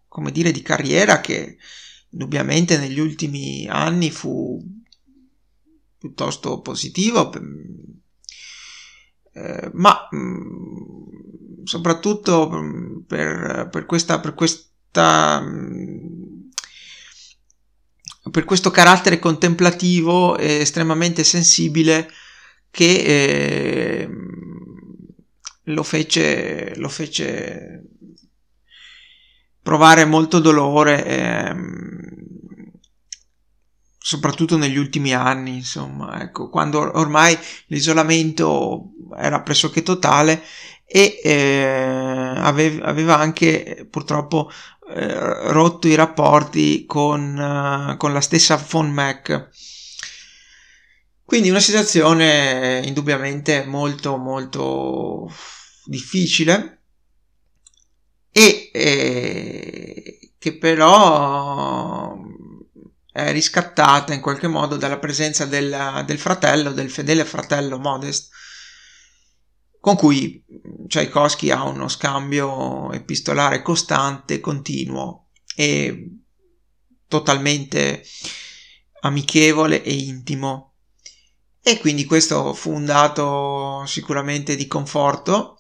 come 0.09 0.31
dire, 0.31 0.53
di 0.53 0.63
carriera 0.63 1.21
che 1.21 1.57
indubbiamente 2.11 2.79
negli 2.79 3.01
ultimi 3.01 3.67
anni 3.69 4.11
fu 4.11 4.63
piuttosto 5.99 6.61
positivo, 6.61 7.31
eh, 9.35 9.71
ma 9.75 10.09
mm, 10.15 11.65
soprattutto 11.65 12.49
per, 13.07 13.69
per, 13.71 13.87
questa, 13.87 14.21
per 14.21 14.35
questa 14.35 15.41
mm, 15.41 16.15
per 18.31 18.45
questo 18.45 18.71
carattere 18.71 19.19
contemplativo 19.19 20.37
e 20.39 20.61
estremamente 20.61 21.25
sensibile 21.25 22.09
che 22.71 22.95
eh, 22.95 24.09
lo, 25.65 25.83
fece, 25.83 26.75
lo 26.77 26.89
fece 26.89 27.83
provare 29.63 30.05
molto 30.05 30.41
dolore, 30.41 31.05
eh, 31.07 31.55
soprattutto 34.07 34.59
negli 34.59 34.77
ultimi 34.77 35.15
anni, 35.15 35.55
insomma, 35.55 36.21
ecco, 36.21 36.51
quando 36.51 36.79
ormai 36.79 37.39
l'isolamento 37.69 38.91
era 39.17 39.41
pressoché 39.41 39.83
totale 39.83 40.43
e 40.85 41.21
eh, 41.25 41.65
aveva, 42.37 43.17
anche 43.17 43.89
purtroppo 43.91 44.51
eh, 44.95 45.53
rotto 45.53 45.89
i 45.89 45.95
rapporti 45.95 46.85
con, 46.85 47.35
uh, 47.35 47.97
con 47.97 48.13
la 48.13 48.21
stessa 48.21 48.59
Phone 48.59 48.91
Mac. 48.91 49.49
Quindi 51.25 51.49
una 51.49 51.61
situazione 51.61 52.83
indubbiamente 52.85 53.65
molto 53.65 54.19
molto 54.19 55.33
difficile 55.87 56.83
e 58.31 58.71
eh, 58.71 60.35
che 60.39 60.59
però 60.59 61.94
è 63.15 63.31
riscattata 63.31 64.13
in 64.13 64.21
qualche 64.21 64.49
modo 64.49 64.77
dalla 64.77 64.99
presenza 64.99 65.45
del, 65.45 66.03
del 66.05 66.19
fratello, 66.19 66.73
del 66.73 66.91
fedele 66.91 67.25
fratello 67.25 67.79
Modest, 67.79 68.33
con 69.79 69.95
cui 69.95 70.45
Tchaikovsky 70.89 71.51
ha 71.51 71.63
uno 71.63 71.87
scambio 71.87 72.91
epistolare 72.91 73.63
costante, 73.63 74.41
continuo 74.41 75.29
e 75.55 76.23
totalmente 77.07 78.05
amichevole 79.03 79.85
e 79.85 79.93
intimo. 79.93 80.75
E 81.63 81.79
quindi 81.79 82.07
questo 82.07 82.53
fu 82.53 82.73
un 82.73 82.85
dato 82.85 83.85
sicuramente 83.87 84.57
di 84.57 84.67
conforto 84.67 85.54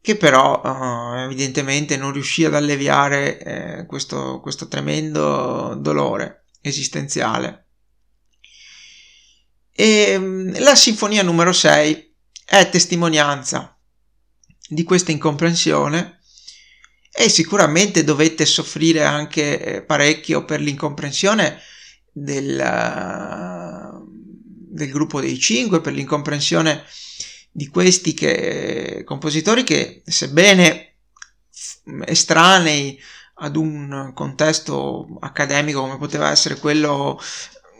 che 0.00 0.16
però 0.16 0.60
uh, 0.62 1.18
evidentemente 1.18 1.96
non 1.96 2.12
riuscì 2.12 2.44
ad 2.44 2.54
alleviare 2.54 3.38
eh, 3.38 3.86
questo, 3.86 4.40
questo 4.40 4.68
tremendo 4.68 5.74
dolore 5.78 6.44
esistenziale. 6.60 7.66
E 9.72 10.16
mm, 10.18 10.56
la 10.58 10.74
sinfonia 10.74 11.22
numero 11.22 11.52
6 11.52 12.14
è 12.44 12.68
testimonianza 12.68 13.78
di 14.68 14.82
questa 14.84 15.12
incomprensione 15.12 16.20
e 17.12 17.28
sicuramente 17.28 18.04
dovette 18.04 18.46
soffrire 18.46 19.02
anche 19.02 19.60
eh, 19.60 19.82
parecchio 19.82 20.44
per 20.44 20.60
l'incomprensione 20.60 21.60
del, 22.12 22.56
del 24.68 24.90
gruppo 24.90 25.20
dei 25.20 25.38
cinque, 25.38 25.80
per 25.80 25.92
l'incomprensione 25.92 26.84
di 27.58 27.66
questi 27.66 28.14
che, 28.14 29.02
compositori 29.04 29.64
che, 29.64 30.02
sebbene 30.06 30.94
estranei 32.04 32.96
ad 33.40 33.56
un 33.56 34.12
contesto 34.14 35.16
accademico 35.18 35.80
come 35.80 35.98
poteva 35.98 36.30
essere 36.30 36.58
quello 36.58 37.20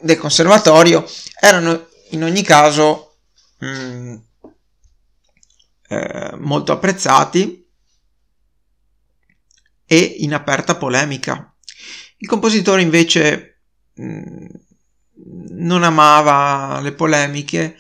del 0.02 0.18
conservatorio, 0.18 1.08
erano 1.40 1.86
in 2.10 2.24
ogni 2.24 2.42
caso 2.42 3.18
mh, 3.58 3.66
mm, 3.68 4.14
eh, 5.90 6.36
molto 6.38 6.72
apprezzati 6.72 7.64
e 9.86 9.98
in 10.18 10.34
aperta 10.34 10.74
polemica. 10.74 11.54
Il 12.16 12.26
compositore 12.26 12.82
invece 12.82 13.60
mh, 13.94 14.02
mm, 14.02 14.46
non 15.50 15.84
amava 15.84 16.80
le 16.80 16.90
polemiche 16.90 17.76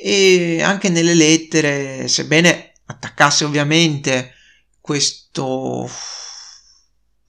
e 0.00 0.62
anche 0.62 0.88
nelle 0.88 1.14
lettere, 1.14 2.06
sebbene 2.06 2.74
attaccasse 2.86 3.44
ovviamente 3.44 4.34
questo 4.80 5.90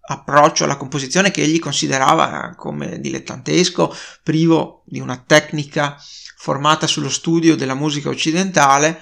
approccio 0.09 0.63
alla 0.63 0.77
composizione 0.77 1.31
che 1.31 1.41
egli 1.41 1.59
considerava 1.59 2.53
come 2.55 2.99
dilettantesco, 2.99 3.95
privo 4.23 4.83
di 4.85 4.99
una 4.99 5.23
tecnica 5.25 5.97
formata 6.37 6.87
sullo 6.87 7.09
studio 7.09 7.55
della 7.55 7.75
musica 7.75 8.09
occidentale, 8.09 9.01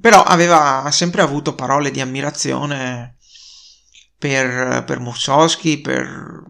però 0.00 0.22
aveva 0.22 0.88
sempre 0.90 1.22
avuto 1.22 1.54
parole 1.54 1.90
di 1.90 2.00
ammirazione 2.00 3.16
per, 4.18 4.84
per 4.84 4.98
Mussorgsky, 4.98 5.80
per 5.80 6.42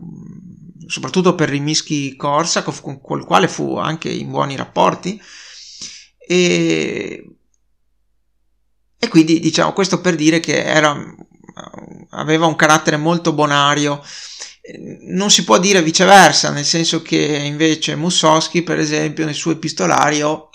soprattutto 0.87 1.35
per 1.35 1.49
Rimsky 1.49 2.17
Korsakov 2.17 3.01
con, 3.01 3.19
il 3.19 3.25
quale 3.25 3.49
fu 3.49 3.77
anche 3.77 4.09
in 4.11 4.31
buoni 4.31 4.57
rapporti 4.57 5.21
e, 6.19 7.37
e 8.99 9.09
quindi 9.09 9.41
diciamo 9.41 9.73
questo 9.73 10.01
per 10.01 10.15
dire 10.15 10.41
che 10.41 10.63
era 10.63 10.95
aveva 12.11 12.47
un 12.47 12.57
carattere 12.57 12.97
molto 12.97 13.33
bonario. 13.33 14.03
Non 15.09 15.31
si 15.31 15.45
può 15.45 15.59
dire 15.59 15.83
viceversa, 15.83 16.51
nel 16.51 16.65
senso 16.65 17.03
che 17.03 17.17
invece 17.17 17.97
Mussowski, 17.97 18.63
per 18.63 18.79
esempio, 18.79 19.25
nel 19.25 19.35
suo 19.35 19.51
epistolario, 19.51 20.51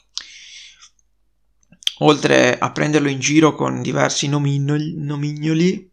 oltre 2.00 2.58
a 2.58 2.72
prenderlo 2.72 3.10
in 3.10 3.20
giro 3.20 3.54
con 3.54 3.82
diversi 3.82 4.28
nomignoli, 4.28 4.94
nomignoli 4.98 5.92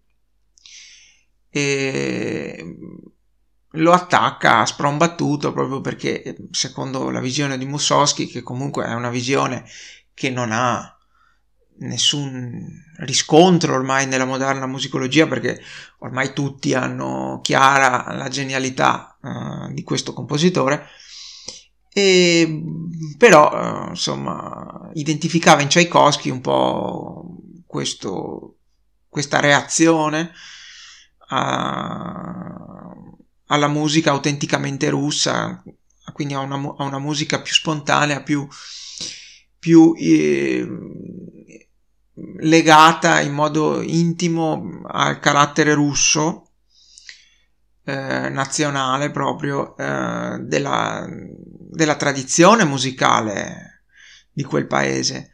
e 1.51 2.77
lo 3.75 3.93
attacca 3.93 4.61
a 4.61 4.67
sprombattuto 4.67 5.53
proprio 5.53 5.81
perché 5.81 6.37
secondo 6.51 7.11
la 7.11 7.21
visione 7.21 7.59
di 7.59 7.67
Mussowski 7.67 8.27
che 8.27 8.43
comunque 8.43 8.85
è 8.85 8.93
una 8.93 9.11
visione 9.11 9.65
che 10.13 10.31
non 10.31 10.51
ha 10.53 10.97
nessun 11.77 12.83
riscontro 12.99 13.75
ormai 13.75 14.07
nella 14.07 14.25
moderna 14.25 14.67
musicologia 14.67 15.27
perché 15.27 15.61
ormai 15.99 16.33
tutti 16.33 16.75
hanno 16.75 17.41
chiara 17.43 18.13
la 18.15 18.29
genialità 18.29 19.19
uh, 19.21 19.73
di 19.73 19.83
questo 19.83 20.13
compositore. 20.13 20.87
E 21.97 22.63
però 23.17 23.87
uh, 23.87 23.89
insomma 23.91 24.91
identificava 24.95 25.63
in 25.63 25.69
Tchaikovsky 25.69 26.31
un 26.31 26.41
po' 26.41 27.37
questo, 27.67 28.57
questa 29.09 29.41
reazione 29.41 30.33
a, 31.29 32.24
alla 33.55 33.69
musica 33.69 34.11
autenticamente 34.11 34.91
russa 34.91 35.63
quindi 36.13 36.35
a 36.35 36.41
una, 36.41 36.57
a 36.57 36.85
una 36.85 36.99
musica 36.99 37.41
più 37.41 37.53
spontanea 37.53 38.23
più 38.23 38.47
più 39.59 39.95
eh, 39.99 40.67
legata 42.39 43.21
in 43.21 43.33
modo 43.33 43.81
intimo 43.81 44.83
al 44.87 45.19
carattere 45.19 45.75
russo 45.75 46.51
eh, 47.85 48.29
nazionale 48.29 49.11
proprio 49.11 49.77
eh, 49.77 50.39
della, 50.41 51.07
della, 51.09 51.97
tradizione 51.97 52.65
musicale 52.65 53.85
di 54.33 54.43
quel 54.43 54.67
paese. 54.67 55.31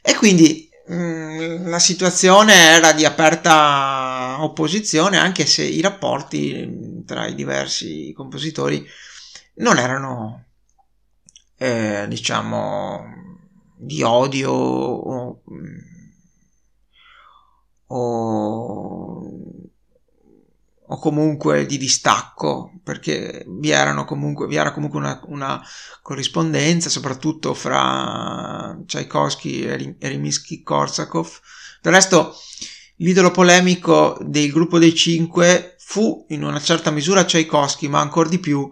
E 0.00 0.16
quindi 0.16 0.68
mm, 0.92 1.68
la 1.68 1.78
situazione 1.78 2.54
era 2.54 2.92
di 2.92 3.04
aperta 3.04 4.36
opposizione 4.40 5.18
anche 5.18 5.46
se 5.46 5.64
i 5.64 5.80
rapporti 5.80 7.02
tra 7.06 7.26
i 7.26 7.34
diversi 7.34 8.12
compositori 8.14 8.86
non 9.54 9.78
erano 9.78 10.44
eh, 11.56 12.06
diciamo 12.08 13.04
di 13.76 14.02
odio 14.02 14.50
o, 14.50 15.42
o, 17.86 19.41
o, 20.92 20.98
comunque 20.98 21.66
di 21.66 21.78
distacco 21.78 22.80
perché 22.82 23.44
vi, 23.46 23.72
comunque, 24.06 24.46
vi 24.46 24.56
era 24.56 24.72
comunque 24.72 24.98
una, 24.98 25.20
una 25.26 25.62
corrispondenza 26.02 26.88
soprattutto 26.88 27.54
fra 27.54 28.76
Tchaikovsky 28.86 29.62
e 29.62 29.96
Rimsky-Korsakov 29.98 31.28
del 31.80 31.92
resto 31.92 32.34
l'idolo 32.96 33.30
polemico 33.30 34.18
del 34.20 34.50
gruppo 34.50 34.78
dei 34.78 34.94
cinque 34.94 35.76
fu 35.78 36.24
in 36.28 36.44
una 36.44 36.60
certa 36.60 36.90
misura 36.90 37.24
Tchaikovsky 37.24 37.88
ma 37.88 38.00
ancora 38.00 38.28
di 38.28 38.38
più 38.38 38.70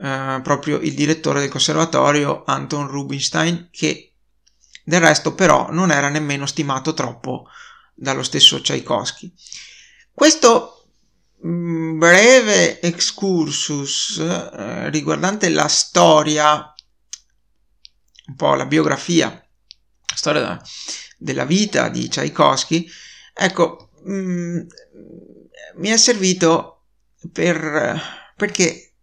eh, 0.00 0.40
proprio 0.42 0.78
il 0.78 0.94
direttore 0.94 1.40
del 1.40 1.50
conservatorio 1.50 2.42
Anton 2.44 2.88
Rubinstein 2.88 3.68
che 3.70 4.12
del 4.84 5.00
resto 5.00 5.34
però 5.34 5.70
non 5.70 5.90
era 5.90 6.08
nemmeno 6.08 6.46
stimato 6.46 6.92
troppo 6.92 7.46
dallo 7.94 8.22
stesso 8.22 8.60
Tchaikovsky. 8.60 9.32
Questo 10.12 10.81
breve 11.44 12.80
excursus 12.80 14.18
eh, 14.18 14.90
riguardante 14.90 15.48
la 15.48 15.66
storia, 15.66 16.72
un 18.26 18.36
po' 18.36 18.54
la 18.54 18.66
biografia, 18.66 19.28
la 19.28 20.16
storia 20.16 20.62
della 21.18 21.44
vita 21.44 21.88
di 21.88 22.08
Tchaikovsky, 22.08 22.88
ecco, 23.34 23.90
mh, 24.04 24.12
mm, 24.14 24.60
mi 25.76 25.88
è 25.88 25.96
servito 25.96 26.84
per, 27.32 28.00
perché 28.36 28.94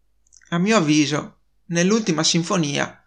a 0.50 0.58
mio 0.60 0.78
avviso 0.78 1.40
nell'ultima 1.68 2.24
sinfonia 2.24 3.04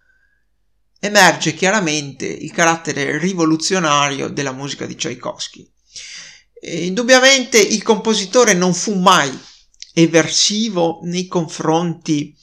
emerge 1.00 1.54
chiaramente 1.54 2.26
il 2.26 2.52
carattere 2.52 3.18
rivoluzionario 3.18 4.28
della 4.28 4.52
musica 4.52 4.86
di 4.86 4.94
Tchaikovsky. 4.94 5.72
E 6.64 6.86
indubbiamente 6.86 7.58
il 7.58 7.82
compositore 7.82 8.54
non 8.54 8.72
fu 8.72 8.94
mai 8.94 9.36
eversivo 9.94 11.00
nei 11.02 11.26
confronti 11.26 12.36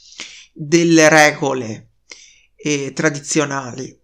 delle 0.51 1.07
regole 1.07 1.91
eh, 2.57 2.91
tradizionali 2.93 3.97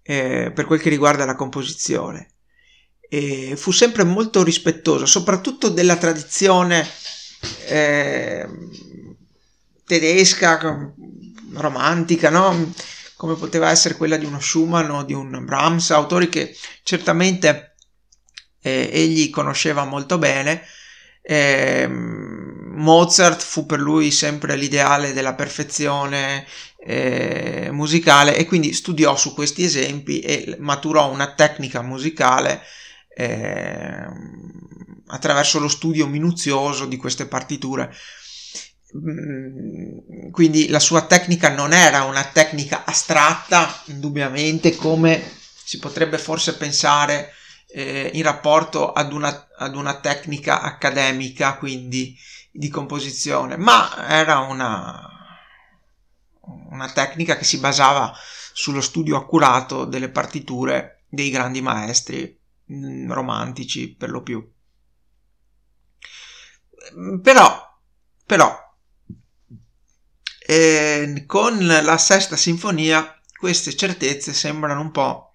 eh, 0.00 0.52
per 0.54 0.64
quel 0.64 0.80
che 0.80 0.88
riguarda 0.88 1.26
la 1.26 1.34
composizione. 1.34 2.30
E 3.06 3.52
fu 3.56 3.72
sempre 3.72 4.04
molto 4.04 4.42
rispettoso, 4.42 5.04
soprattutto 5.04 5.68
della 5.68 5.96
tradizione 5.96 6.88
eh, 7.66 8.48
tedesca, 9.84 10.94
romantica, 11.52 12.30
no? 12.30 12.72
come 13.16 13.34
poteva 13.34 13.68
essere 13.68 13.96
quella 13.96 14.16
di 14.16 14.24
uno 14.24 14.40
Schumann 14.40 14.88
o 14.88 15.04
di 15.04 15.12
un 15.12 15.44
Brahms, 15.44 15.90
autori 15.90 16.30
che 16.30 16.56
certamente 16.82 17.71
eh, 18.62 18.88
egli 18.92 19.30
conosceva 19.30 19.84
molto 19.84 20.18
bene. 20.18 20.62
Eh, 21.20 21.86
Mozart 21.88 23.42
fu 23.42 23.66
per 23.66 23.78
lui 23.78 24.10
sempre 24.10 24.56
l'ideale 24.56 25.12
della 25.12 25.34
perfezione 25.34 26.46
eh, 26.78 27.68
musicale 27.70 28.36
e 28.36 28.46
quindi 28.46 28.72
studiò 28.72 29.14
su 29.16 29.34
questi 29.34 29.64
esempi 29.64 30.20
e 30.20 30.56
maturò 30.58 31.10
una 31.12 31.32
tecnica 31.34 31.82
musicale 31.82 32.62
eh, 33.14 34.06
attraverso 35.08 35.60
lo 35.60 35.68
studio 35.68 36.06
minuzioso 36.06 36.86
di 36.86 36.96
queste 36.96 37.26
partiture 37.26 37.94
Mm, 38.96 40.30
quindi 40.30 40.68
la 40.68 40.78
sua 40.78 41.06
tecnica 41.06 41.48
non 41.48 41.72
era 41.72 42.04
una 42.04 42.24
tecnica 42.24 42.84
astratta, 42.84 43.82
indubbiamente, 43.86 44.76
come 44.76 45.22
si 45.64 45.78
potrebbe 45.78 46.18
forse 46.18 46.56
pensare 46.56 47.32
eh, 47.72 48.10
in 48.14 48.22
rapporto 48.22 48.92
ad 48.92 49.12
una, 49.12 49.48
ad 49.56 49.74
una 49.74 49.98
tecnica 50.00 50.60
accademica, 50.60 51.56
quindi 51.56 52.16
di 52.50 52.68
composizione, 52.68 53.56
ma 53.56 54.08
era 54.08 54.40
una, 54.40 55.08
una 56.70 56.90
tecnica 56.90 57.36
che 57.36 57.44
si 57.44 57.58
basava 57.58 58.12
sullo 58.52 58.80
studio 58.80 59.16
accurato 59.16 59.84
delle 59.84 60.10
partiture 60.10 61.04
dei 61.08 61.30
grandi 61.30 61.62
maestri 61.62 62.38
mm, 62.72 63.10
romantici 63.10 63.94
per 63.94 64.10
lo 64.10 64.22
più. 64.22 64.46
Però, 67.22 67.78
però 68.26 68.62
e 70.44 71.24
con 71.26 71.64
la 71.66 71.96
sesta 71.98 72.36
sinfonia 72.36 73.18
queste 73.38 73.74
certezze 73.76 74.32
sembrano 74.32 74.80
un 74.80 74.90
po' 74.90 75.30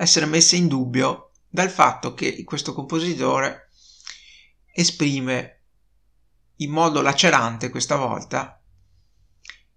essere 0.00 0.24
messe 0.24 0.56
in 0.56 0.66
dubbio 0.66 1.32
dal 1.46 1.68
fatto 1.68 2.14
che 2.14 2.42
questo 2.44 2.72
compositore 2.72 3.68
esprime 4.72 5.64
in 6.56 6.70
modo 6.70 7.02
lacerante 7.02 7.68
questa 7.68 7.96
volta, 7.96 8.62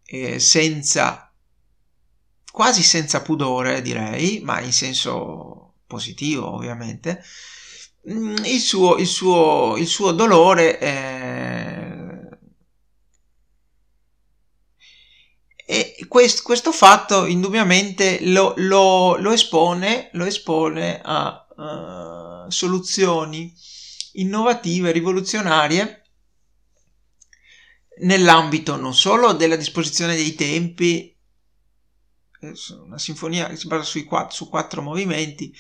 eh, 0.06 0.40
senza 0.40 1.30
quasi 2.52 2.84
senza 2.84 3.22
pudore 3.22 3.82
direi, 3.82 4.40
ma 4.42 4.62
in 4.62 4.72
senso 4.72 5.74
positivo 5.88 6.54
ovviamente, 6.54 7.22
mm, 8.10 8.36
il 8.46 8.60
suo, 8.62 8.96
il 8.96 9.08
suo, 9.08 9.76
il 9.78 9.88
suo 9.88 10.12
dolore 10.14 10.80
eh, 10.80 11.93
E 15.74 16.06
quest, 16.08 16.44
questo 16.44 16.72
fatto 16.72 17.26
indubbiamente 17.26 18.20
lo, 18.28 18.54
lo, 18.58 19.18
lo, 19.18 19.32
espone, 19.32 20.10
lo 20.14 20.24
espone, 20.24 21.02
a 21.04 21.48
uh, 22.46 22.48
soluzioni 22.48 23.52
innovative, 24.12 24.92
rivoluzionarie 24.92 26.04
nell'ambito 28.02 28.76
non 28.76 28.94
solo 28.94 29.34
della 29.34 29.56
disposizione 29.56 30.14
dei 30.16 30.36
tempi, 30.36 31.18
una 32.86 33.00
sinfonia 33.00 33.48
che 33.48 33.56
si 33.56 33.66
basa 33.66 33.84
sui 33.84 34.04
quattro, 34.04 34.36
su 34.36 34.50
quattro 34.50 34.84
movimenti, 34.84 35.52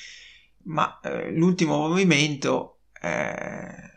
ma 0.65 0.99
eh, 0.99 1.31
l'ultimo 1.31 1.87
movimento 1.87 2.81
è 2.91 3.91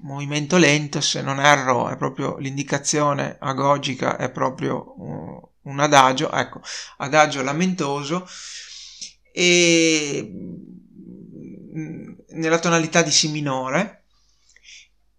movimento 0.00 0.56
lento, 0.56 1.00
se 1.00 1.22
non 1.22 1.40
erro, 1.40 1.88
è 1.88 1.96
proprio 1.96 2.36
l'indicazione 2.38 3.36
agogica, 3.38 4.16
è 4.16 4.30
proprio 4.30 4.94
un 5.62 5.80
adagio, 5.80 6.30
ecco, 6.30 6.60
adagio 6.98 7.42
lamentoso. 7.42 8.26
E 9.34 10.30
nella 12.32 12.58
tonalità 12.58 13.02
di 13.02 13.10
Si 13.10 13.30
minore, 13.30 14.04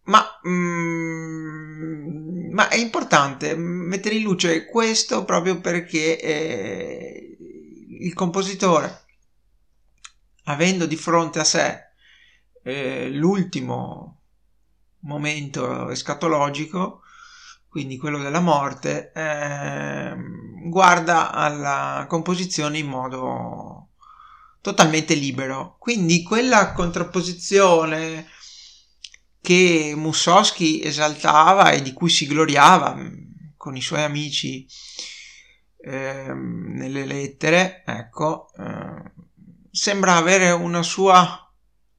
ma, 0.03 0.23
mm, 0.47 2.51
ma, 2.51 2.69
è 2.69 2.75
importante 2.75 3.55
mettere 3.55 4.15
in 4.15 4.23
luce 4.23 4.65
questo 4.65 5.23
proprio 5.25 5.59
perché 5.59 6.19
eh, 6.19 7.37
il 7.99 8.13
compositore, 8.13 9.01
avendo 10.45 10.85
di 10.85 10.97
fronte 10.97 11.39
a 11.39 11.43
sé 11.43 11.79
eh, 12.63 13.09
l'ultimo 13.09 14.22
momento 15.03 15.89
escatologico, 15.89 17.01
quindi 17.67 17.97
quello 17.97 18.19
della 18.19 18.39
morte, 18.39 19.11
eh, 19.13 20.15
guarda 20.65 21.31
alla 21.31 22.05
composizione 22.07 22.77
in 22.77 22.87
modo 22.87 23.89
totalmente 24.61 25.13
libero. 25.13 25.75
Quindi 25.79 26.23
quella 26.23 26.71
contrapposizione 26.73 28.27
che 29.41 29.93
Mussowski 29.95 30.81
esaltava 30.81 31.71
e 31.71 31.81
di 31.81 31.91
cui 31.91 32.09
si 32.09 32.25
gloriava 32.27 32.95
mm, 32.95 33.13
con 33.57 33.75
i 33.75 33.81
suoi 33.81 34.03
amici 34.03 34.65
eh, 35.79 36.33
nelle 36.33 37.05
lettere, 37.05 37.83
ecco, 37.85 38.47
eh, 38.57 39.11
sembra 39.69 40.15
avere 40.15 40.51
una 40.51 40.81
sua 40.81 41.51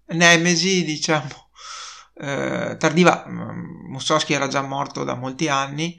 nemesi, 0.07 0.85
diciamo, 0.85 1.44
eh, 2.15 2.77
tardiva. 2.79 3.25
Mm, 3.29 3.91
Mussowski 3.91 4.33
era 4.33 4.49
già 4.49 4.63
morto 4.63 5.05
da 5.05 5.15
molti 5.15 5.49
anni. 5.49 5.99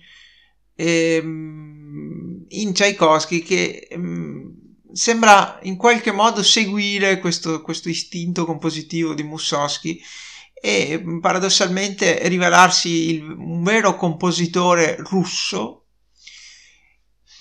E, 0.75 1.19
mm, 1.21 2.43
in 2.49 2.73
Tchaikovsky 2.73 3.41
che 3.41 3.87
sembra 4.91 5.59
in 5.63 5.75
qualche 5.75 6.11
modo 6.11 6.41
seguire 6.41 7.19
questo, 7.19 7.61
questo 7.61 7.89
istinto 7.89 8.45
compositivo 8.45 9.13
di 9.13 9.23
Mussowski 9.23 10.01
e 10.53 11.03
paradossalmente 11.19 12.27
rivelarsi 12.27 13.15
il, 13.15 13.29
un 13.29 13.61
vero 13.61 13.95
compositore 13.95 14.95
russo 14.97 15.87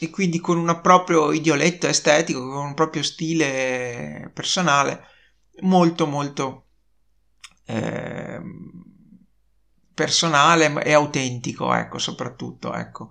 e 0.00 0.10
quindi 0.10 0.40
con 0.40 0.58
un 0.58 0.80
proprio 0.82 1.32
idioletto 1.32 1.86
estetico, 1.86 2.40
con 2.40 2.66
un 2.66 2.74
proprio 2.74 3.02
stile 3.02 4.30
personale 4.34 5.06
molto 5.60 6.06
molto 6.06 6.63
eh, 7.66 8.40
personale 9.94 10.82
e 10.84 10.92
autentico, 10.92 11.72
ecco, 11.74 11.98
soprattutto, 11.98 12.74
ecco. 12.74 13.10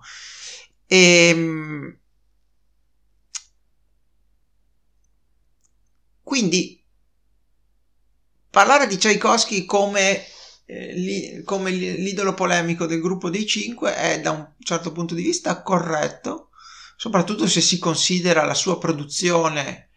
E, 0.86 1.28
ehm, 1.30 1.98
Quindi 6.24 6.82
parlare 8.50 8.86
di 8.86 8.96
Tchaikovsky 8.96 9.64
come, 9.66 10.24
eh, 10.64 10.94
li, 10.94 11.42
come 11.44 11.70
l'idolo 11.70 12.32
polemico 12.34 12.86
del 12.86 13.00
gruppo 13.00 13.28
dei 13.28 13.46
cinque 13.46 13.94
è 13.94 14.20
da 14.20 14.30
un 14.30 14.52
certo 14.58 14.90
punto 14.90 15.14
di 15.14 15.22
vista 15.22 15.62
corretto, 15.62 16.48
soprattutto 16.96 17.46
se 17.46 17.60
si 17.60 17.78
considera 17.78 18.44
la 18.44 18.54
sua 18.54 18.78
produzione 18.78 19.90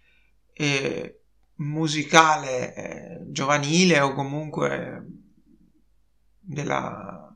eh, 0.53 1.16
musicale 1.57 2.73
eh, 2.73 3.19
giovanile 3.29 3.99
o 3.99 4.13
comunque 4.13 5.05
della 6.39 7.35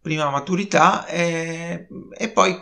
prima 0.00 0.30
maturità 0.30 1.06
e, 1.06 1.88
e 2.16 2.28
poi 2.30 2.60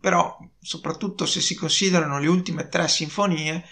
però 0.00 0.38
soprattutto 0.60 1.26
se 1.26 1.40
si 1.40 1.54
considerano 1.54 2.18
le 2.18 2.28
ultime 2.28 2.68
tre 2.68 2.88
sinfonie 2.88 3.64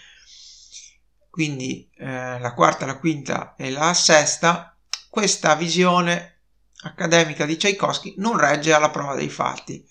quindi 1.38 1.88
eh, 1.94 2.40
la 2.40 2.53
quarta, 2.53 2.85
la 2.85 2.99
quinta 2.99 3.55
e 3.57 3.71
la 3.71 3.94
sesta, 3.94 4.77
questa 5.09 5.55
visione 5.55 6.40
accademica 6.83 7.47
di 7.47 7.57
Tchaikovsky 7.57 8.14
non 8.16 8.37
regge 8.37 8.73
alla 8.73 8.90
prova 8.90 9.14
dei 9.14 9.29
fatti. 9.29 9.87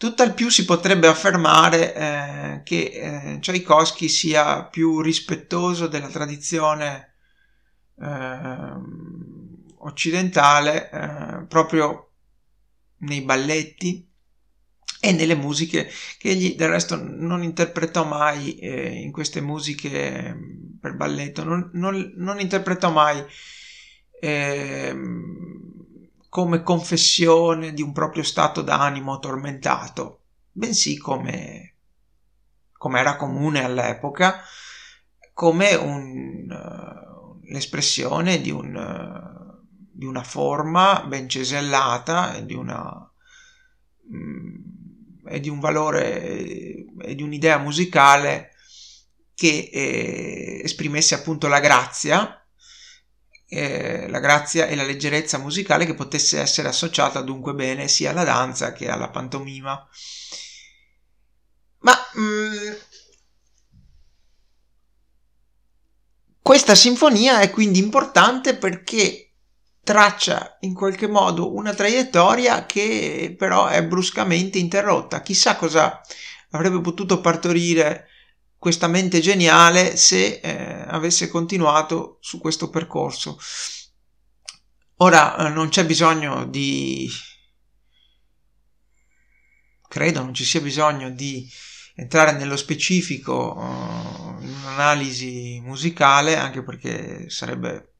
Tutt'al 0.00 0.32
più 0.32 0.48
si 0.48 0.64
potrebbe 0.64 1.08
affermare 1.08 1.94
eh, 1.94 2.62
che 2.64 3.34
eh, 3.34 3.38
Tchaikovsky 3.38 4.08
sia 4.08 4.64
più 4.64 5.02
rispettoso 5.02 5.88
della 5.88 6.08
tradizione 6.08 7.16
eh, 8.00 8.72
occidentale 9.76 11.44
proprio 11.46 12.12
nei 13.00 13.20
balletti 13.20 14.08
e 15.02 15.12
nelle 15.12 15.34
musiche 15.34 15.90
che 16.16 16.30
egli 16.30 16.56
del 16.56 16.70
resto 16.70 16.96
non 16.98 17.42
interpretò 17.42 18.06
mai 18.06 18.54
eh, 18.54 19.02
in 19.02 19.12
queste 19.12 19.42
musiche 19.42 20.32
mm, 20.32 20.78
per 20.80 20.96
balletto, 20.96 21.44
non, 21.44 21.68
non, 21.74 22.14
non 22.16 22.40
interpretò 22.40 22.90
mai 22.90 23.22
eh, 24.18 24.96
come 26.30 26.62
confessione 26.62 27.74
di 27.74 27.82
un 27.82 27.92
proprio 27.92 28.22
stato 28.22 28.62
d'animo 28.62 29.18
tormentato, 29.18 30.20
bensì 30.52 30.96
come, 30.96 31.74
come 32.72 33.00
era 33.00 33.16
comune 33.16 33.64
all'epoca, 33.64 34.40
come 35.34 35.74
un, 35.74 36.48
uh, 36.48 37.40
l'espressione 37.50 38.40
di, 38.40 38.52
un, 38.52 38.74
uh, 38.74 39.66
di, 39.90 40.06
una 40.06 40.22
forma 40.22 41.04
ben 41.06 41.28
cesellata, 41.28 42.38
di 42.40 42.54
una... 42.54 43.12
Um, 44.08 44.68
e 45.26 45.38
di 45.38 45.48
un 45.48 45.60
valore 45.60 46.20
e 47.02 47.14
di 47.14 47.22
un'idea 47.22 47.58
musicale 47.58 48.50
che 49.34 49.70
eh, 49.72 50.60
esprimesse 50.64 51.14
appunto 51.14 51.46
la 51.46 51.60
grazia, 51.60 52.39
eh, 53.52 54.08
la 54.08 54.20
grazia 54.20 54.66
e 54.66 54.76
la 54.76 54.84
leggerezza 54.84 55.38
musicale 55.38 55.84
che 55.84 55.94
potesse 55.94 56.38
essere 56.38 56.68
associata 56.68 57.20
dunque 57.20 57.52
bene 57.52 57.88
sia 57.88 58.10
alla 58.10 58.22
danza 58.22 58.72
che 58.72 58.88
alla 58.88 59.10
pantomima. 59.10 59.88
Ma 61.80 61.92
mh, 62.14 62.20
mm, 62.22 62.72
questa 66.40 66.76
sinfonia 66.76 67.40
è 67.40 67.50
quindi 67.50 67.80
importante 67.80 68.56
perché 68.56 69.32
traccia 69.82 70.58
in 70.60 70.74
qualche 70.74 71.08
modo 71.08 71.52
una 71.52 71.74
traiettoria 71.74 72.66
che 72.66 73.34
però 73.36 73.66
è 73.66 73.84
bruscamente 73.84 74.58
interrotta. 74.58 75.22
Chissà 75.22 75.56
cosa 75.56 76.00
avrebbe 76.50 76.80
potuto 76.80 77.20
partorire 77.20 78.09
questa 78.60 78.88
mente 78.88 79.20
geniale 79.20 79.96
se 79.96 80.38
eh, 80.42 80.84
avesse 80.86 81.28
continuato 81.28 82.18
su 82.20 82.38
questo 82.38 82.68
percorso. 82.68 83.38
Ora 84.96 85.46
eh, 85.46 85.48
non 85.48 85.70
c'è 85.70 85.86
bisogno 85.86 86.44
di... 86.44 87.08
credo 89.88 90.22
non 90.22 90.34
ci 90.34 90.44
sia 90.44 90.60
bisogno 90.60 91.08
di 91.08 91.48
entrare 91.94 92.32
nello 92.32 92.58
specifico 92.58 93.54
uh, 93.56 94.42
in 94.42 94.54
un'analisi 94.62 95.60
musicale, 95.62 96.36
anche 96.36 96.62
perché 96.62 97.30
sarebbe 97.30 97.94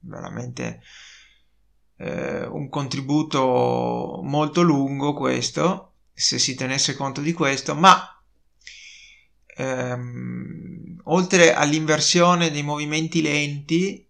veramente 0.00 0.82
eh, 1.96 2.44
un 2.44 2.68
contributo 2.68 4.20
molto 4.22 4.60
lungo 4.60 5.14
questo, 5.14 5.94
se 6.12 6.38
si 6.38 6.54
tenesse 6.54 6.94
conto 6.96 7.22
di 7.22 7.32
questo, 7.32 7.74
ma 7.74 8.11
ehm, 9.56 11.00
oltre 11.04 11.54
all'inversione 11.54 12.50
dei 12.50 12.62
movimenti 12.62 13.22
lenti, 13.22 14.08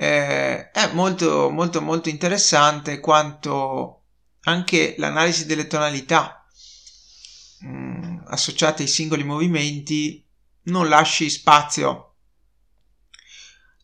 eh, 0.00 0.70
è 0.70 0.92
molto 0.92 1.50
molto 1.50 1.80
molto 1.80 2.08
interessante 2.08 3.00
quanto 3.00 4.04
anche 4.42 4.94
l'analisi 4.98 5.44
delle 5.46 5.66
tonalità 5.66 6.46
mh, 7.60 7.68
mm, 7.68 8.18
associate 8.26 8.82
ai 8.82 8.88
singoli 8.88 9.24
movimenti 9.24 10.24
non 10.64 10.88
lasci 10.88 11.28
spazio 11.28 12.14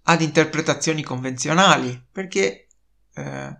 ad 0.04 0.20
interpretazioni 0.20 1.02
convenzionali 1.02 2.00
perché 2.12 2.68
eh, 3.14 3.58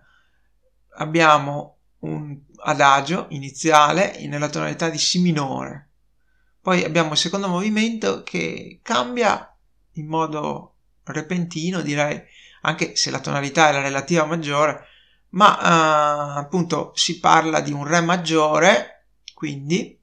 abbiamo 0.97 1.77
un 1.99 2.39
adagio 2.57 3.27
iniziale 3.29 4.17
nella 4.27 4.49
tonalità 4.49 4.89
di 4.89 4.97
Si 4.97 5.19
minore, 5.19 5.89
poi 6.65 6.83
abbiamo 6.83 7.11
il 7.11 7.19
secondo 7.19 7.47
movimento 7.47 8.23
che 8.23 8.79
cambia 8.81 9.55
in 9.91 10.07
modo 10.07 10.77
repentino, 11.03 11.81
direi, 11.81 12.19
anche 12.61 12.95
se 12.95 13.11
la 13.11 13.19
tonalità 13.19 13.69
è 13.69 13.71
la 13.71 13.83
relativa 13.83 14.25
maggiore, 14.25 14.87
ma 15.33 15.59
eh, 15.59 16.39
appunto 16.39 16.91
si 16.95 17.19
parla 17.19 17.59
di 17.59 17.71
un 17.71 17.85
Re 17.85 18.01
maggiore, 18.01 19.09
quindi, 19.35 20.01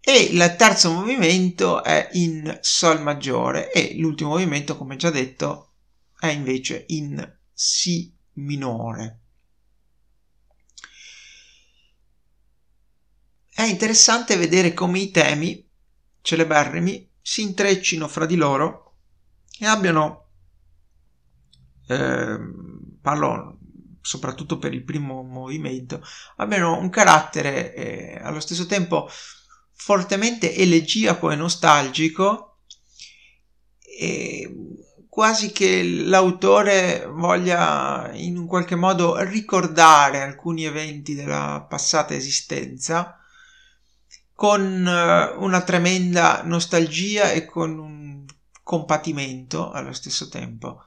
e 0.00 0.12
il 0.12 0.54
terzo 0.58 0.92
movimento 0.92 1.82
è 1.82 2.10
in 2.12 2.58
Sol 2.60 3.00
maggiore 3.00 3.72
e 3.72 3.94
l'ultimo 3.96 4.32
movimento, 4.32 4.76
come 4.76 4.96
già 4.96 5.08
detto, 5.08 5.76
è 6.20 6.26
invece 6.26 6.84
in 6.88 7.36
Si 7.54 8.14
minore. 8.34 9.20
È 13.54 13.62
interessante 13.62 14.36
vedere 14.36 14.74
come 14.74 14.98
i 14.98 15.12
temi 15.12 15.64
celeberrimi 16.22 17.08
si 17.22 17.42
intreccino 17.42 18.08
fra 18.08 18.26
di 18.26 18.34
loro 18.34 18.96
e 19.60 19.66
abbiano, 19.66 20.30
eh, 21.86 22.36
parlo 23.00 23.58
soprattutto 24.00 24.58
per 24.58 24.74
il 24.74 24.82
primo 24.82 25.22
movimento, 25.22 26.02
abbiano 26.38 26.76
un 26.76 26.90
carattere 26.90 27.72
eh, 27.74 28.18
allo 28.20 28.40
stesso 28.40 28.66
tempo 28.66 29.08
fortemente 29.70 30.52
elegiaco 30.52 31.30
e 31.30 31.36
nostalgico, 31.36 32.58
e 33.78 34.52
quasi 35.08 35.52
che 35.52 35.84
l'autore 35.84 37.06
voglia 37.06 38.10
in 38.14 38.36
un 38.36 38.48
qualche 38.48 38.74
modo 38.74 39.16
ricordare 39.22 40.22
alcuni 40.22 40.64
eventi 40.64 41.14
della 41.14 41.64
passata 41.68 42.14
esistenza 42.14 43.20
con 44.44 44.86
eh, 44.86 45.36
una 45.38 45.62
tremenda 45.62 46.42
nostalgia 46.44 47.30
e 47.30 47.46
con 47.46 47.78
un 47.78 48.26
compatimento 48.62 49.70
allo 49.70 49.94
stesso 49.94 50.28
tempo. 50.28 50.84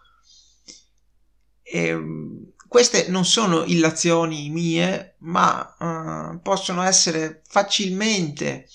E, 1.63 1.88
ehm, 1.88 2.52
queste 2.67 3.08
non 3.10 3.26
sono 3.26 3.63
illazioni 3.63 4.52
mie, 4.52 5.15
ma 5.22 5.76
uh, 5.80 6.39
possono 6.39 6.84
essere 6.84 7.41
facilmente 7.48 8.70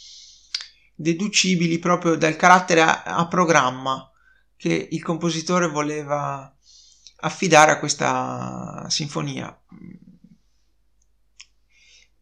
deducibili 0.96 1.78
proprio 1.78 2.16
dal 2.16 2.34
carattere 2.34 2.80
a, 2.80 3.04
a 3.04 3.28
programma 3.28 4.10
che 4.56 4.88
il 4.90 5.02
compositore 5.04 5.68
voleva 5.68 6.52
affidare 7.18 7.70
a 7.70 7.78
questa 7.78 8.84
sinfonia. 8.88 9.56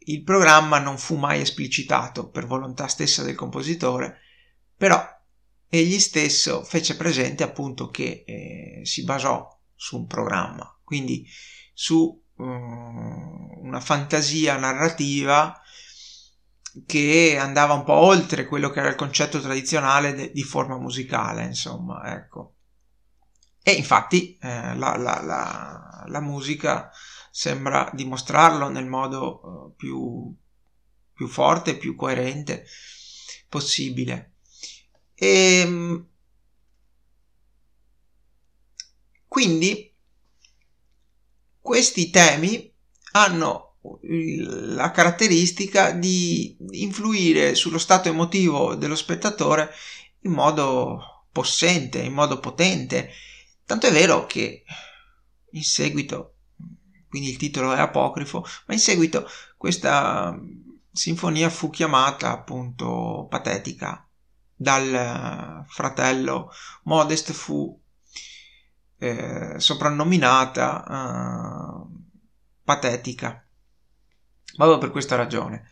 Il 0.05 0.23
programma 0.23 0.79
non 0.79 0.99
fu 0.99 1.17
mai 1.17 1.41
esplicitato 1.41 2.31
per 2.31 2.47
volontà 2.47 2.87
stessa 2.87 3.23
del 3.23 3.35
compositore, 3.35 4.19
però 4.77 5.03
egli 5.69 5.99
stesso 5.99 6.65
fece 6.65 6.97
presente 6.97 7.43
appunto 7.43 7.91
che 7.91 8.25
eh, 8.27 8.81
si 8.85 9.05
basò 9.05 9.49
su 9.75 9.99
un 9.99 10.07
programma, 10.07 10.79
quindi 10.83 11.27
su 11.73 12.21
um, 12.37 13.49
una 13.63 13.81
fantasia 13.81 14.57
narrativa 14.57 15.61
che 16.87 17.37
andava 17.39 17.75
un 17.75 17.85
po' 17.85 17.95
oltre 17.95 18.47
quello 18.47 18.71
che 18.71 18.81
era 18.81 18.89
il 18.89 18.95
concetto 18.95 19.41
tradizionale 19.41 20.15
de- 20.15 20.33
di 20.33 20.43
forma 20.43 20.79
musicale, 20.79 21.45
insomma, 21.45 22.15
ecco. 22.15 22.55
E 23.63 23.73
infatti 23.73 24.39
eh, 24.41 24.75
la, 24.77 24.97
la, 24.97 25.21
la, 25.23 26.05
la, 26.07 26.21
musica 26.21 26.91
sembra 27.31 27.91
dimostrarlo 27.95 28.69
nel 28.69 28.87
modo 28.87 29.41
uh, 29.43 29.75
più, 29.77 30.35
più 31.13 31.29
forte, 31.29 31.77
più 31.77 31.95
coerente 31.95 32.67
possibile. 33.49 34.35
E 35.15 35.61
ehm, 35.61 36.07
quindi 39.27 39.95
questi 41.61 42.11
temi 42.11 42.73
hanno 43.13 43.77
la 44.03 44.91
caratteristica 44.91 45.93
di 45.93 46.57
influire 46.73 47.55
sullo 47.55 47.79
stato 47.79 48.09
emotivo 48.09 48.75
dello 48.75 48.97
spettatore 48.97 49.71
in 50.23 50.33
modo 50.33 51.27
possente, 51.33 51.99
in 52.01 52.13
modo 52.13 52.41
potente. 52.41 53.11
Tanto 53.65 53.87
è 53.87 53.93
vero 53.93 54.27
che 54.27 54.65
in 55.53 55.63
seguito, 55.63 56.40
quindi 57.11 57.29
il 57.29 57.37
titolo 57.37 57.75
è 57.75 57.81
apocrifo, 57.81 58.47
ma 58.67 58.75
in 58.75 58.81
seguito 58.81 59.29
questa 59.57 60.39
sinfonia 60.93 61.51
fu 61.51 61.69
chiamata 61.69 62.31
appunto 62.31 63.27
patetica 63.29 64.09
dal 64.55 65.65
fratello 65.67 66.53
Modest 66.85 67.33
fu 67.33 67.79
eh, 68.99 69.55
soprannominata 69.59 70.85
eh, 70.87 71.99
patetica, 72.63 73.45
proprio 74.55 74.79
per 74.79 74.91
questa 74.93 75.17
ragione. 75.17 75.69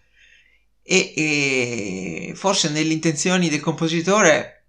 E, 0.83 1.12
e, 1.14 2.33
forse 2.35 2.70
nelle 2.70 2.94
intenzioni 2.94 3.48
del 3.48 3.61
compositore, 3.61 4.66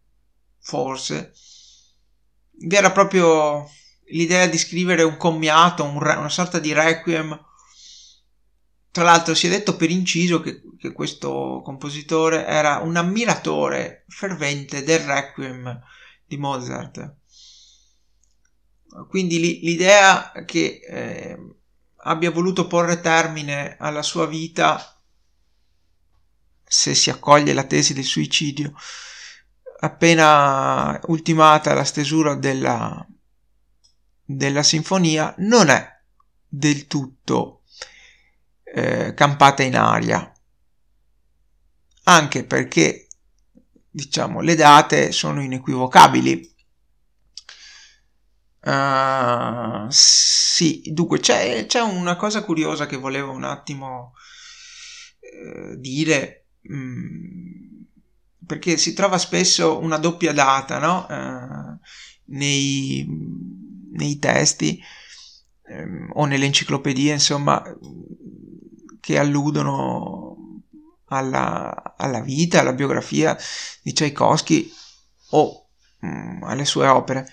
forse, 0.60 1.34
vi 2.52 2.76
era 2.76 2.92
proprio 2.92 3.68
l'idea 4.12 4.48
di 4.48 4.58
scrivere 4.58 5.04
un 5.04 5.18
commiato, 5.18 5.84
un 5.84 6.00
re, 6.00 6.16
una 6.16 6.30
sorta 6.30 6.60
di 6.60 6.74
requiem. 6.74 7.46
Tra 8.92 9.04
l'altro 9.04 9.34
si 9.36 9.48
è 9.48 9.50
detto 9.50 9.76
per 9.76 9.90
inciso 9.90 10.42
che, 10.42 10.62
che 10.78 10.92
questo 10.92 11.62
compositore 11.64 12.46
era 12.46 12.78
un 12.78 12.96
ammiratore 12.96 14.06
fervente 14.08 14.84
del 14.84 15.00
requiem 15.00 15.80
di 16.26 16.38
Mozart 16.38 17.18
quindi 19.08 19.40
l'idea 19.62 20.32
che 20.46 20.82
eh, 20.88 21.38
abbia 22.04 22.32
voluto 22.32 22.68
porre 22.68 23.00
termine 23.00 23.78
alla 23.78 24.02
sua 24.02 24.26
vita, 24.26 25.00
se 26.64 26.96
si 26.96 27.10
accoglie 27.10 27.54
la 27.54 27.66
tesi 27.66 27.94
del 27.94 28.04
suicidio, 28.04 28.74
appena 29.82 31.00
ultimata 31.06 31.74
la 31.74 31.84
stesura 31.84 32.36
della, 32.36 33.06
della 34.32 34.62
sinfonia, 34.62 35.34
non 35.40 35.70
è 35.70 36.00
del 36.48 36.86
tutto 36.86 37.64
eh, 38.64 39.16
campata 39.16 39.64
in 39.64 39.76
aria, 39.76 40.32
anche 42.04 42.44
perché 42.44 43.08
diciamo 43.90 44.42
le 44.42 44.54
date 44.54 45.12
sono 45.12 45.42
inequivocabili 45.42 46.58
Uh, 48.62 49.88
sì, 49.90 50.82
dunque 50.88 51.22
c'è, 51.22 51.66
c'è, 51.66 51.80
una 51.80 52.18
cosa 52.18 52.44
curiosa 52.44 52.88
che 52.88 52.98
volevo 52.98 53.32
un 53.32 53.46
attimo 53.46 54.12
uh, 55.22 55.76
dire, 55.78 56.48
um, 56.64 57.86
perché 58.46 58.76
si 58.76 58.92
trova 58.94 59.18
spesso 59.18 59.80
una 59.80 59.98
doppia 59.98 60.34
data 60.34 60.78
no? 60.78 61.08
uh, 61.10 61.80
nei, 62.26 63.08
nei, 64.00 64.18
testi 64.18 64.82
um, 65.68 66.10
o 66.14 66.26
nelle 66.26 66.46
enciclopedie, 66.46 67.14
insomma, 67.14 67.62
che 69.00 69.18
alludono 69.18 70.64
alla, 71.06 71.96
alla 71.98 72.22
vita, 72.22 72.60
alla 72.60 72.74
biografia 72.74 73.38
di 73.82 73.94
Tchaikovsky 73.94 74.72
o 75.32 75.68
um, 76.02 76.40
alle 76.44 76.66
sue 76.66 76.88
opere. 76.88 77.32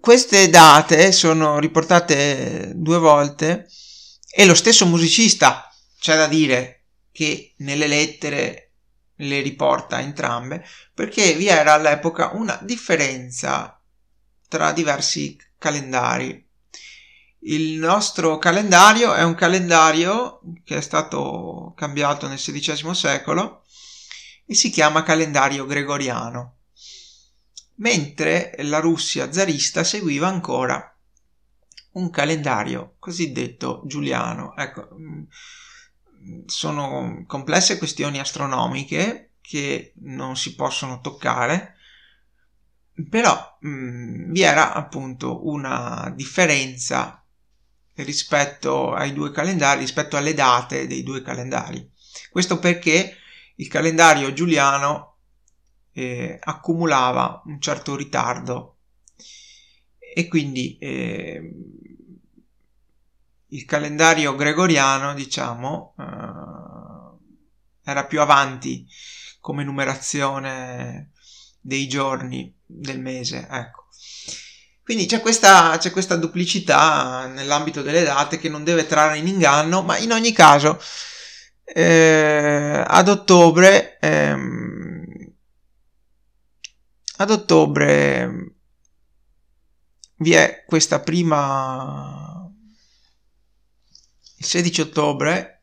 Queste 0.00 0.48
date 0.48 1.10
sono 1.10 1.58
riportate 1.58 2.72
due 2.74 2.98
volte 2.98 3.68
e 4.30 4.46
lo 4.46 4.54
stesso 4.54 4.86
musicista, 4.86 5.68
c'è 5.98 6.16
da 6.16 6.28
dire, 6.28 6.84
che 7.10 7.54
nelle 7.58 7.86
lettere 7.86 8.72
le 9.16 9.40
riporta 9.40 10.00
entrambe, 10.00 10.64
perché 10.94 11.34
vi 11.34 11.48
era 11.48 11.74
all'epoca 11.74 12.30
una 12.34 12.58
differenza 12.62 13.80
tra 14.48 14.72
diversi 14.72 15.36
calendari. 15.62 16.44
Il 17.44 17.78
nostro 17.78 18.38
calendario 18.38 19.14
è 19.14 19.22
un 19.22 19.34
calendario 19.34 20.40
che 20.64 20.76
è 20.76 20.80
stato 20.80 21.72
cambiato 21.76 22.26
nel 22.26 22.38
XVI 22.38 22.94
secolo 22.94 23.62
e 24.44 24.54
si 24.54 24.70
chiama 24.70 25.04
calendario 25.04 25.66
gregoriano 25.66 26.56
mentre 27.76 28.54
la 28.58 28.78
Russia 28.78 29.32
zarista 29.32 29.84
seguiva 29.84 30.28
ancora 30.28 30.86
un 31.92 32.10
calendario 32.10 32.94
cosiddetto 32.98 33.82
giuliano. 33.84 34.56
Ecco, 34.56 34.88
mm, 34.94 35.22
sono 36.46 37.24
complesse 37.26 37.78
questioni 37.78 38.18
astronomiche 38.18 39.34
che 39.40 39.92
non 40.02 40.36
si 40.36 40.54
possono 40.54 41.00
toccare, 41.00 41.76
però 43.08 43.58
mh, 43.60 43.68
mm, 43.68 44.32
vi 44.32 44.42
era 44.42 44.72
appunto 44.72 45.46
una 45.48 46.12
differenza 46.14 47.24
rispetto 47.94 48.92
ai 48.92 49.12
due 49.12 49.30
calendari, 49.30 49.80
rispetto 49.80 50.16
alle 50.16 50.34
date 50.34 50.86
dei 50.86 51.02
due 51.02 51.22
calendari. 51.22 51.90
Questo 52.30 52.58
perché 52.58 53.16
il 53.56 53.68
calendario 53.68 54.32
giuliano 54.32 55.16
eh, 55.92 56.38
accumulava 56.40 57.42
un 57.46 57.60
certo 57.60 57.96
ritardo 57.96 58.78
e 60.14 60.28
quindi 60.28 60.78
eh, 60.78 61.54
il 63.48 63.64
calendario 63.64 64.34
gregoriano 64.34 65.14
diciamo 65.14 65.94
eh, 65.98 67.90
era 67.90 68.06
più 68.06 68.20
avanti 68.20 68.86
come 69.40 69.64
numerazione 69.64 71.10
dei 71.60 71.86
giorni 71.88 72.54
del 72.80 73.00
mese 73.00 73.46
ecco. 73.50 73.86
Quindi 74.82 75.06
c'è 75.06 75.20
questa, 75.20 75.76
c'è 75.78 75.90
questa 75.92 76.16
duplicità 76.16 77.26
nell'ambito 77.26 77.82
delle 77.82 78.02
date 78.02 78.38
che 78.38 78.48
non 78.48 78.64
deve 78.64 78.86
trarre 78.86 79.18
in 79.18 79.28
inganno 79.28 79.82
ma 79.82 79.96
in 79.98 80.12
ogni 80.12 80.32
caso 80.32 80.80
eh, 81.64 82.82
ad 82.84 83.08
ottobre 83.08 83.98
ehm, 84.00 85.04
ad 87.16 87.30
ottobre 87.30 88.54
vi 90.16 90.32
è 90.32 90.64
questa 90.66 91.00
prima 91.00 92.50
il 94.36 94.44
16 94.44 94.80
ottobre 94.80 95.62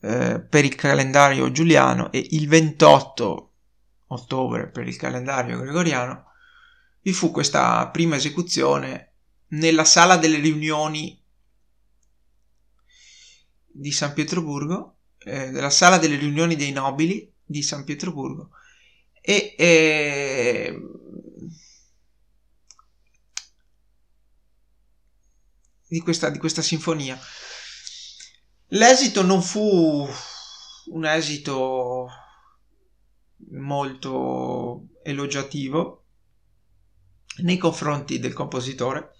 eh, 0.00 0.40
per 0.40 0.64
il 0.64 0.74
calendario 0.74 1.50
giuliano 1.50 2.12
e 2.12 2.24
il 2.30 2.46
28 2.46 3.47
ottobre 4.08 4.68
per 4.68 4.86
il 4.86 4.96
calendario 4.96 5.60
gregoriano 5.60 6.26
vi 7.02 7.12
fu 7.12 7.30
questa 7.30 7.88
prima 7.88 8.16
esecuzione 8.16 9.12
nella 9.48 9.84
sala 9.84 10.16
delle 10.16 10.38
riunioni 10.38 11.18
di 13.66 13.92
San 13.92 14.12
Pietroburgo, 14.12 14.98
eh, 15.18 15.50
della 15.50 15.70
sala 15.70 15.98
delle 15.98 16.16
riunioni 16.16 16.56
dei 16.56 16.72
nobili 16.72 17.32
di 17.44 17.62
San 17.62 17.84
Pietroburgo 17.84 18.50
e 19.20 19.54
eh, 19.56 20.80
di, 25.86 26.00
questa, 26.00 26.28
di 26.28 26.38
questa 26.38 26.62
sinfonia. 26.62 27.18
L'esito 28.72 29.22
non 29.22 29.40
fu 29.40 30.06
un 30.90 31.04
esito 31.06 32.08
molto 33.52 34.88
elogiativo 35.02 36.04
nei 37.42 37.58
confronti 37.58 38.18
del 38.18 38.32
compositore 38.32 39.12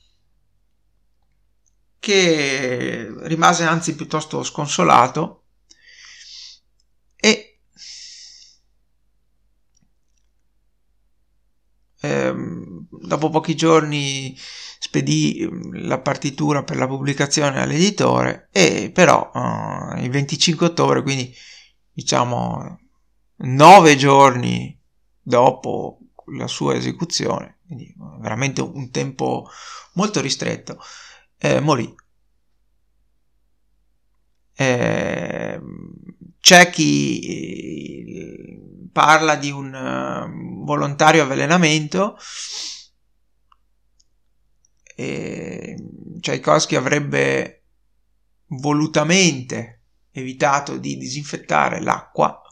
che 1.99 3.13
rimase 3.27 3.65
anzi 3.65 3.95
piuttosto 3.95 4.43
sconsolato 4.43 5.45
e 7.17 7.59
ehm, 12.01 12.87
dopo 12.91 13.31
pochi 13.31 13.55
giorni 13.55 14.37
spedì 14.79 15.47
mm, 15.51 15.87
la 15.87 16.01
partitura 16.01 16.63
per 16.63 16.77
la 16.77 16.87
pubblicazione 16.87 17.61
all'editore 17.61 18.49
e 18.53 18.91
però 18.93 19.31
uh, 19.33 19.99
il 19.99 20.11
25 20.11 20.67
ottobre 20.67 21.03
quindi 21.03 21.35
diciamo 21.93 22.79
nove 23.39 23.97
giorni 23.97 24.79
dopo 25.21 25.99
la 26.37 26.47
sua 26.47 26.75
esecuzione 26.75 27.59
quindi 27.67 27.95
veramente 28.21 28.61
un 28.61 28.91
tempo 28.91 29.49
molto 29.95 30.21
ristretto 30.21 30.79
eh, 31.39 31.61
morì 31.61 31.95
eh, 34.55 35.61
c'è 36.41 36.71
chi 36.71 37.21
eh, 37.21 38.61
parla 38.91 39.37
di 39.37 39.51
un 39.51 39.73
uh, 39.73 40.65
volontario 40.65 41.23
avvelenamento 41.23 42.17
e 44.97 45.77
Tchaikovsky 46.19 46.75
avrebbe 46.75 47.63
volutamente 48.47 49.83
evitato 50.11 50.77
di 50.77 50.97
disinfettare 50.97 51.81
l'acqua. 51.81 52.43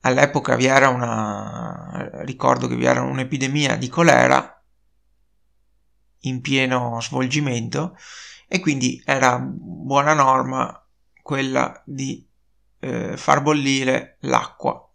All'epoca 0.00 0.56
vi 0.56 0.66
era 0.66 0.88
una, 0.88 2.22
ricordo 2.22 2.66
che 2.66 2.76
vi 2.76 2.86
era 2.86 3.02
un'epidemia 3.02 3.76
di 3.76 3.88
colera 3.88 4.62
in 6.20 6.40
pieno 6.40 7.00
svolgimento 7.00 7.96
e 8.48 8.60
quindi 8.60 9.02
era 9.04 9.38
buona 9.38 10.14
norma 10.14 10.86
quella 11.22 11.82
di 11.84 12.26
eh, 12.80 13.16
far 13.16 13.42
bollire 13.42 14.16
l'acqua 14.20 14.90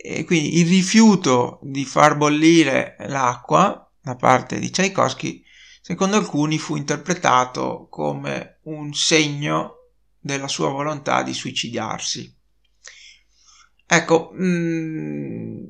e 0.00 0.24
quindi 0.24 0.60
il 0.60 0.68
rifiuto 0.68 1.58
di 1.62 1.84
far 1.84 2.16
bollire 2.16 2.96
l'acqua 3.08 3.90
da 4.00 4.14
parte 4.14 4.60
di 4.60 4.70
Tchaikovsky, 4.70 5.44
secondo 5.82 6.16
alcuni, 6.16 6.56
fu 6.56 6.76
interpretato 6.76 7.88
come 7.90 8.60
un 8.64 8.94
segno 8.94 9.90
della 10.20 10.46
sua 10.46 10.68
volontà 10.68 11.22
di 11.22 11.34
suicidarsi. 11.34 12.37
Ecco, 13.90 14.30
mh, 14.34 14.44
mm, 14.44 15.64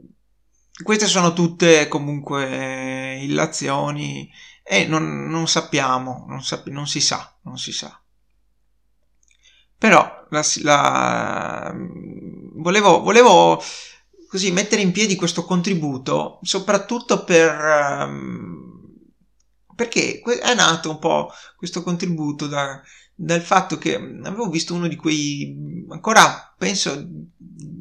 queste 0.82 1.06
sono 1.06 1.32
tutte 1.32 1.86
comunque 1.86 3.16
illazioni 3.22 4.28
e 4.64 4.86
non, 4.86 5.28
non 5.28 5.46
sappiamo, 5.46 6.24
non, 6.28 6.42
sap- 6.42 6.66
non, 6.66 6.88
si 6.88 7.00
sa, 7.00 7.38
non 7.42 7.58
si 7.58 7.70
sa. 7.72 8.00
Però 9.78 10.26
la, 10.30 10.44
la, 10.62 11.72
volevo, 12.54 13.02
volevo 13.02 13.62
così 14.28 14.50
mettere 14.50 14.82
in 14.82 14.90
piedi 14.90 15.14
questo 15.14 15.44
contributo, 15.44 16.40
soprattutto 16.42 17.22
per... 17.22 17.54
Um, 18.06 18.66
perché 19.76 20.20
è 20.20 20.54
nato 20.54 20.90
un 20.90 20.98
po' 20.98 21.30
questo 21.56 21.84
contributo 21.84 22.48
da, 22.48 22.82
dal 23.20 23.40
fatto 23.40 23.78
che 23.78 23.96
avevo 23.96 24.48
visto 24.48 24.74
uno 24.74 24.86
di 24.86 24.94
quei... 24.94 25.84
ancora 25.88 26.54
penso... 26.56 27.04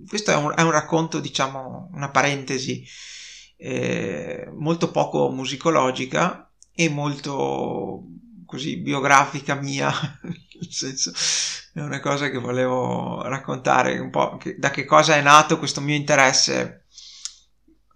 questo 0.08 0.32
è 0.32 0.36
un, 0.36 0.52
è 0.56 0.62
un 0.62 0.72
racconto, 0.72 1.20
diciamo, 1.20 1.92
una 1.94 2.10
parentesi 2.10 2.84
eh, 3.56 4.52
molto 4.58 4.90
poco 4.90 5.30
musicologica 5.30 6.52
e 6.74 6.90
molto 6.90 8.04
così 8.48 8.78
biografica 8.78 9.54
mia, 9.54 9.92
nel 10.24 10.72
senso 10.72 11.12
è 11.74 11.82
una 11.82 12.00
cosa 12.00 12.32
che 12.32 12.40
volevo 12.40 13.22
raccontare 13.22 14.00
un 14.00 14.10
po' 14.10 14.38
che, 14.38 14.58
da 14.58 14.72
che 14.72 14.86
cosa 14.86 15.18
è 15.18 15.22
nato 15.22 15.60
questo 15.60 15.82
mio 15.82 15.94
interesse 15.94 16.86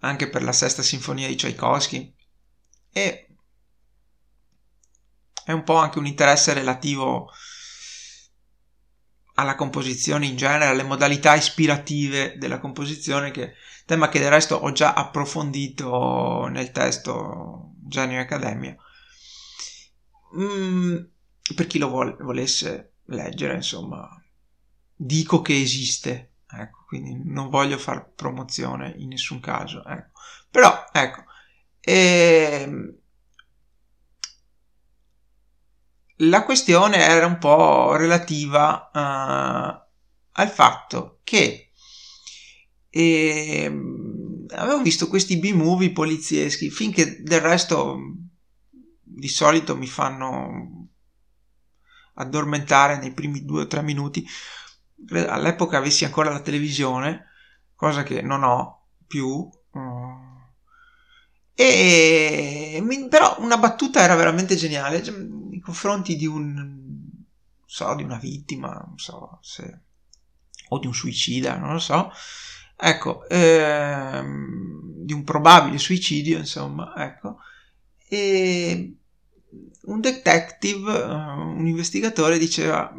anche 0.00 0.28
per 0.28 0.44
la 0.44 0.52
sesta 0.52 0.82
sinfonia 0.82 1.26
di 1.26 1.34
Tchaikovsky. 1.34 2.14
E 2.92 3.31
è 5.44 5.52
un 5.52 5.62
po' 5.64 5.76
anche 5.76 5.98
un 5.98 6.06
interesse 6.06 6.52
relativo 6.52 7.30
alla 9.34 9.54
composizione 9.54 10.26
in 10.26 10.36
genere, 10.36 10.66
alle 10.66 10.82
modalità 10.82 11.34
ispirative 11.34 12.36
della 12.38 12.60
composizione, 12.60 13.30
che 13.30 13.54
tema 13.86 14.08
che 14.08 14.18
del 14.18 14.30
resto 14.30 14.56
ho 14.56 14.72
già 14.72 14.94
approfondito 14.94 16.46
nel 16.46 16.70
testo 16.70 17.72
Genio 17.80 18.20
Accademia. 18.20 18.76
Mm, 20.36 20.96
per 21.54 21.66
chi 21.66 21.78
lo 21.78 21.88
vuole, 21.88 22.16
volesse 22.20 22.92
leggere, 23.06 23.54
insomma, 23.54 24.08
dico 24.94 25.42
che 25.42 25.60
esiste, 25.60 26.34
ecco, 26.48 26.84
quindi 26.86 27.20
non 27.24 27.48
voglio 27.48 27.78
fare 27.78 28.12
promozione 28.14 28.94
in 28.96 29.08
nessun 29.08 29.40
caso, 29.40 29.84
ecco. 29.84 30.20
Però, 30.50 30.84
ecco, 30.92 31.24
ehm, 31.80 32.96
la 36.22 36.44
questione 36.44 36.98
era 36.98 37.26
un 37.26 37.38
po' 37.38 37.96
relativa 37.96 38.90
uh, 38.92 39.90
al 40.32 40.48
fatto 40.48 41.20
che 41.24 41.70
eh, 42.90 43.66
avevo 44.50 44.82
visto 44.82 45.08
questi 45.08 45.38
B-movie 45.38 45.92
polizieschi 45.92 46.70
finché 46.70 47.22
del 47.22 47.40
resto 47.40 47.98
di 48.68 49.28
solito 49.28 49.76
mi 49.76 49.86
fanno 49.86 50.88
addormentare 52.14 52.98
nei 52.98 53.12
primi 53.12 53.44
due 53.44 53.62
o 53.62 53.66
tre 53.66 53.82
minuti. 53.82 54.26
All'epoca 55.10 55.78
avessi 55.78 56.04
ancora 56.04 56.30
la 56.30 56.40
televisione, 56.40 57.30
cosa 57.74 58.02
che 58.02 58.20
non 58.20 58.44
ho 58.44 58.88
più. 59.06 59.48
Mm. 59.76 60.30
E 61.54 62.82
però 63.08 63.36
una 63.40 63.56
battuta 63.56 64.00
era 64.00 64.14
veramente 64.14 64.54
geniale 64.54 65.02
confronti 65.62 66.16
di 66.16 66.26
un 66.26 67.10
so, 67.72 67.94
di 67.94 68.02
una 68.02 68.18
vittima, 68.18 68.72
non 68.72 68.98
so 68.98 69.38
se 69.40 69.80
o 70.68 70.78
di 70.78 70.86
un 70.86 70.94
suicida, 70.94 71.56
non 71.56 71.72
lo 71.72 71.78
so. 71.78 72.10
Ecco, 72.76 73.28
ehm, 73.28 75.04
di 75.04 75.12
un 75.12 75.24
probabile 75.24 75.78
suicidio, 75.78 76.38
insomma, 76.38 76.94
ecco. 76.96 77.38
E 78.08 78.96
un 79.82 80.00
detective, 80.00 81.02
eh, 81.02 81.06
un 81.06 81.66
investigatore 81.66 82.38
diceva 82.38 82.92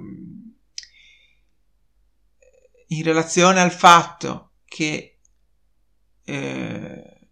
in 2.88 3.04
relazione 3.04 3.60
al 3.60 3.72
fatto 3.72 4.52
che 4.66 5.20
eh, 6.24 7.28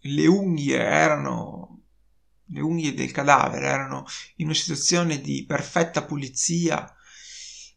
le 0.00 0.26
unghie 0.26 0.78
erano 0.78 1.77
le 2.50 2.60
unghie 2.60 2.94
del 2.94 3.10
cadavere 3.10 3.66
erano 3.66 4.06
in 4.36 4.46
una 4.46 4.54
situazione 4.54 5.20
di 5.20 5.44
perfetta 5.46 6.04
pulizia 6.04 6.94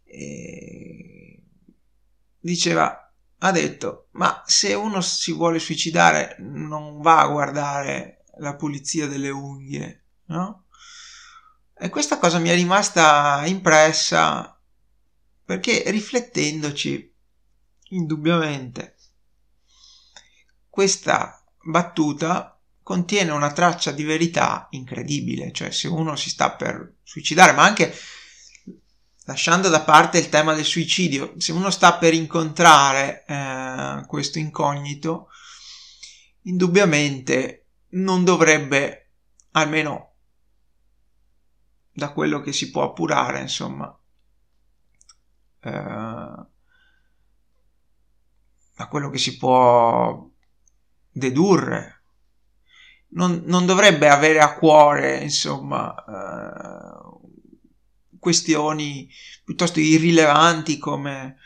eh, 0.03 1.43
diceva 2.39 3.13
ha 3.43 3.51
detto 3.51 4.07
ma 4.11 4.43
se 4.45 4.73
uno 4.73 5.01
si 5.01 5.33
vuole 5.33 5.59
suicidare 5.59 6.35
non 6.39 7.01
va 7.01 7.21
a 7.21 7.27
guardare 7.27 8.23
la 8.37 8.55
pulizia 8.55 9.07
delle 9.07 9.29
unghie 9.29 10.05
no? 10.25 10.65
E 11.83 11.89
questa 11.89 12.19
cosa 12.19 12.37
mi 12.37 12.49
è 12.49 12.53
rimasta 12.53 13.43
impressa 13.47 14.55
perché 15.43 15.83
riflettendoci, 15.87 17.13
indubbiamente, 17.89 18.95
questa 20.69 21.43
battuta 21.61 22.60
contiene 22.83 23.31
una 23.31 23.51
traccia 23.51 23.91
di 23.91 24.03
verità 24.03 24.67
incredibile, 24.71 25.51
cioè 25.51 25.71
se 25.71 25.87
uno 25.87 26.15
si 26.15 26.29
sta 26.29 26.51
per 26.51 26.95
suicidare, 27.03 27.51
ma 27.51 27.63
anche 27.63 27.93
lasciando 29.25 29.69
da 29.69 29.81
parte 29.81 30.17
il 30.17 30.29
tema 30.29 30.53
del 30.53 30.65
suicidio, 30.65 31.33
se 31.37 31.51
uno 31.51 31.69
sta 31.69 31.97
per 31.97 32.13
incontrare 32.13 33.23
eh, 33.25 34.03
questo 34.07 34.39
incognito, 34.39 35.29
indubbiamente 36.43 37.67
non 37.89 38.23
dovrebbe, 38.23 39.11
almeno 39.51 40.15
da 41.93 42.11
quello 42.11 42.41
che 42.41 42.51
si 42.51 42.71
può 42.71 42.83
appurare, 42.83 43.41
insomma, 43.41 43.95
eh, 45.59 45.69
da 45.69 46.47
quello 48.89 49.09
che 49.09 49.17
si 49.17 49.37
può 49.37 50.27
dedurre, 51.11 52.00
non, 53.11 53.43
non 53.45 53.65
dovrebbe 53.65 54.09
avere 54.09 54.39
a 54.39 54.55
cuore, 54.55 55.17
insomma, 55.17 55.93
eh, 55.95 57.19
questioni 58.19 59.09
piuttosto 59.43 59.79
irrilevanti 59.79 60.77
come, 60.77 61.37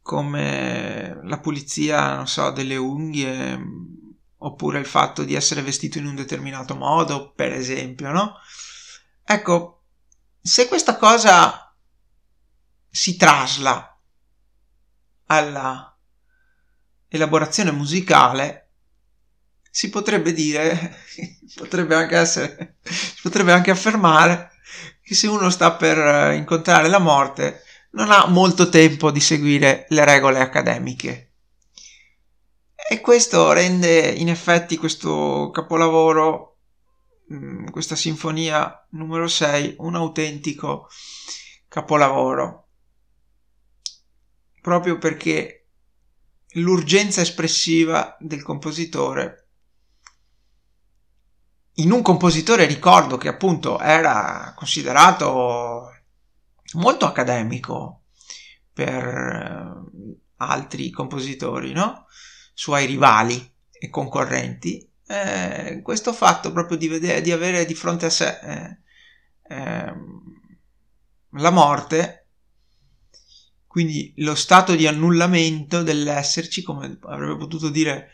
come 0.00 1.20
la 1.22 1.38
pulizia, 1.38 2.16
non 2.16 2.26
so, 2.26 2.50
delle 2.50 2.76
unghie, 2.76 3.60
oppure 4.38 4.78
il 4.78 4.86
fatto 4.86 5.22
di 5.22 5.34
essere 5.34 5.62
vestito 5.62 5.98
in 5.98 6.06
un 6.06 6.14
determinato 6.14 6.74
modo, 6.74 7.32
per 7.32 7.52
esempio, 7.52 8.10
no? 8.10 8.34
Ecco, 9.24 9.84
se 10.40 10.66
questa 10.66 10.96
cosa 10.96 11.74
si 12.88 13.16
trasla 13.16 14.00
alla 15.26 15.96
elaborazione 17.08 17.70
musicale, 17.70 18.61
si 19.74 19.88
potrebbe 19.88 20.34
dire, 20.34 20.98
potrebbe 21.56 21.94
anche 21.94 22.14
essere, 22.14 22.76
si 22.82 23.22
potrebbe 23.22 23.52
anche 23.52 23.70
affermare 23.70 24.50
che 25.02 25.14
se 25.14 25.26
uno 25.28 25.48
sta 25.48 25.72
per 25.72 25.96
eh, 25.96 26.36
incontrare 26.36 26.88
la 26.88 26.98
morte 26.98 27.62
non 27.92 28.10
ha 28.10 28.26
molto 28.26 28.68
tempo 28.68 29.10
di 29.10 29.20
seguire 29.20 29.86
le 29.88 30.04
regole 30.04 30.40
accademiche. 30.40 31.32
E 32.74 33.00
questo 33.00 33.52
rende 33.52 34.10
in 34.10 34.28
effetti 34.28 34.76
questo 34.76 35.48
capolavoro, 35.50 36.58
mm, 37.32 37.68
questa 37.68 37.96
sinfonia 37.96 38.86
numero 38.90 39.26
6, 39.26 39.76
un 39.78 39.94
autentico 39.94 40.88
capolavoro. 41.66 42.68
Proprio 44.60 44.98
perché 44.98 45.68
l'urgenza 46.56 47.22
espressiva 47.22 48.18
del 48.20 48.42
compositore 48.42 49.41
in 51.74 51.90
un 51.90 52.02
compositore 52.02 52.66
ricordo 52.66 53.16
che 53.16 53.28
appunto 53.28 53.78
era 53.78 54.52
considerato 54.54 55.90
molto 56.74 57.06
accademico 57.06 58.02
per 58.72 59.04
eh, 59.04 60.16
altri 60.36 60.90
compositori, 60.90 61.72
no? 61.72 62.06
Suoi 62.52 62.86
rivali 62.86 63.50
e 63.70 63.88
concorrenti. 63.88 64.88
Eh, 65.06 65.80
questo 65.82 66.12
fatto 66.12 66.52
proprio 66.52 66.76
di, 66.76 66.88
vedere, 66.88 67.20
di 67.20 67.32
avere 67.32 67.64
di 67.64 67.74
fronte 67.74 68.06
a 68.06 68.10
sé 68.10 68.38
eh, 68.42 68.78
eh, 69.48 69.92
la 71.30 71.50
morte, 71.50 72.26
quindi 73.66 74.12
lo 74.18 74.34
stato 74.34 74.74
di 74.74 74.86
annullamento 74.86 75.82
dell'esserci, 75.82 76.62
come 76.62 76.98
avrebbe 77.02 77.36
potuto 77.38 77.70
dire 77.70 78.10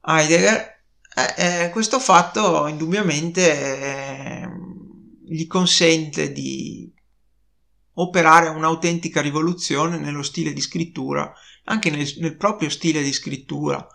Heidegger, 0.00 0.81
eh, 1.14 1.64
eh, 1.64 1.70
questo 1.70 1.98
fatto 2.00 2.66
indubbiamente 2.66 3.80
eh, 3.80 4.48
gli 5.26 5.46
consente 5.46 6.32
di 6.32 6.90
operare 7.94 8.48
un'autentica 8.48 9.20
rivoluzione 9.20 9.98
nello 9.98 10.22
stile 10.22 10.54
di 10.54 10.60
scrittura, 10.60 11.30
anche 11.64 11.90
nel, 11.90 12.10
nel 12.18 12.36
proprio 12.36 12.70
stile 12.70 13.02
di 13.02 13.12
scrittura. 13.12 13.86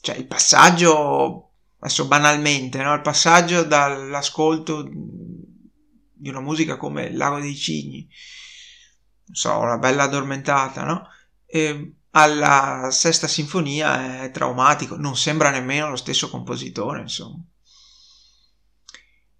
Cioè 0.00 0.16
il 0.16 0.26
passaggio, 0.26 1.52
adesso 1.78 2.08
banalmente, 2.08 2.82
no? 2.82 2.94
il 2.94 3.02
passaggio 3.02 3.62
dall'ascolto 3.62 4.82
di 4.82 6.28
una 6.28 6.40
musica 6.40 6.76
come 6.76 7.12
lago 7.12 7.38
dei 7.38 7.54
cigni, 7.54 8.08
non 9.26 9.34
so, 9.34 9.58
una 9.58 9.78
bella 9.78 10.04
addormentata, 10.04 10.84
no? 10.84 11.06
E 11.46 11.94
alla 12.10 12.88
sesta 12.90 13.28
sinfonia 13.28 14.22
è 14.22 14.30
traumatico, 14.30 14.96
non 14.96 15.16
sembra 15.16 15.50
nemmeno 15.50 15.90
lo 15.90 15.96
stesso 15.96 16.28
compositore, 16.28 17.00
insomma. 17.00 17.42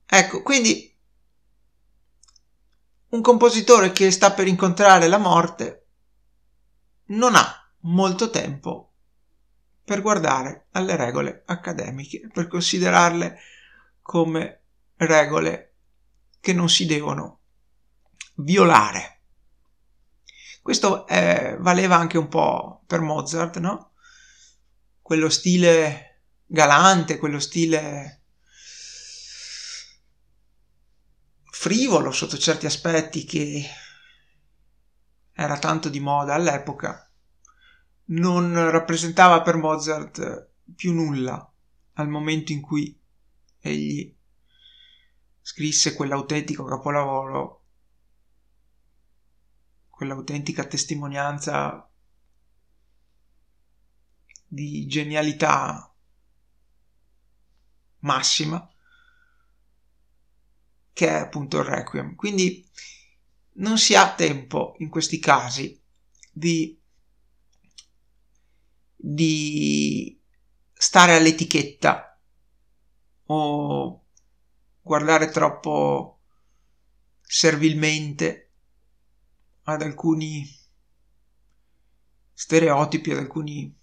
Ecco, 0.06 0.42
quindi 0.42 0.96
un 3.10 3.20
compositore 3.22 3.92
che 3.92 4.10
sta 4.10 4.32
per 4.32 4.46
incontrare 4.46 5.08
la 5.08 5.18
morte 5.18 5.86
non 7.06 7.34
ha 7.34 7.72
molto 7.80 8.30
tempo 8.30 8.92
per 9.84 10.02
guardare 10.02 10.68
alle 10.72 10.94
regole 10.94 11.42
accademiche, 11.46 12.28
per 12.32 12.46
considerarle 12.46 13.38
come 14.00 14.62
regole 14.96 15.74
che 16.38 16.52
non 16.52 16.68
si 16.68 16.86
devono 16.86 17.40
violare. 18.36 19.19
Questo 20.62 21.06
eh, 21.06 21.56
valeva 21.58 21.96
anche 21.96 22.18
un 22.18 22.28
po' 22.28 22.82
per 22.86 23.00
Mozart, 23.00 23.58
no? 23.58 23.92
Quello 25.00 25.28
stile 25.28 26.22
galante, 26.46 27.18
quello 27.18 27.40
stile 27.40 28.22
frivolo 31.50 32.10
sotto 32.10 32.38
certi 32.38 32.66
aspetti 32.66 33.24
che 33.24 33.68
era 35.32 35.58
tanto 35.58 35.88
di 35.88 36.00
moda 36.00 36.34
all'epoca, 36.34 37.10
non 38.06 38.70
rappresentava 38.70 39.42
per 39.42 39.56
Mozart 39.56 40.50
più 40.74 40.92
nulla 40.92 41.52
al 41.94 42.08
momento 42.08 42.52
in 42.52 42.60
cui 42.60 42.98
egli 43.60 44.14
scrisse 45.40 45.94
quell'autentico 45.94 46.64
capolavoro 46.64 47.59
quell'autentica 50.00 50.64
testimonianza 50.64 51.86
di 54.46 54.86
genialità 54.86 55.94
massima 57.98 58.66
che 60.94 61.06
è 61.06 61.12
appunto 61.16 61.58
il 61.58 61.64
requiem. 61.64 62.14
Quindi 62.14 62.66
non 63.56 63.76
si 63.76 63.94
ha 63.94 64.14
tempo 64.14 64.74
in 64.78 64.88
questi 64.88 65.18
casi 65.18 65.78
di, 66.32 66.80
di 68.96 70.18
stare 70.72 71.14
all'etichetta 71.14 72.18
o 73.26 74.06
guardare 74.80 75.28
troppo 75.28 76.22
servilmente 77.20 78.49
ad 79.72 79.82
alcuni 79.82 80.46
stereotipi, 82.32 83.10
ad 83.10 83.18
alcuni 83.18 83.76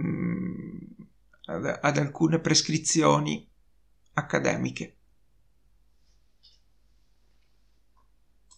mm, 0.00 0.78
ad, 1.46 1.78
ad 1.82 1.96
alcune 1.98 2.40
prescrizioni 2.40 3.48
accademiche. 4.14 4.95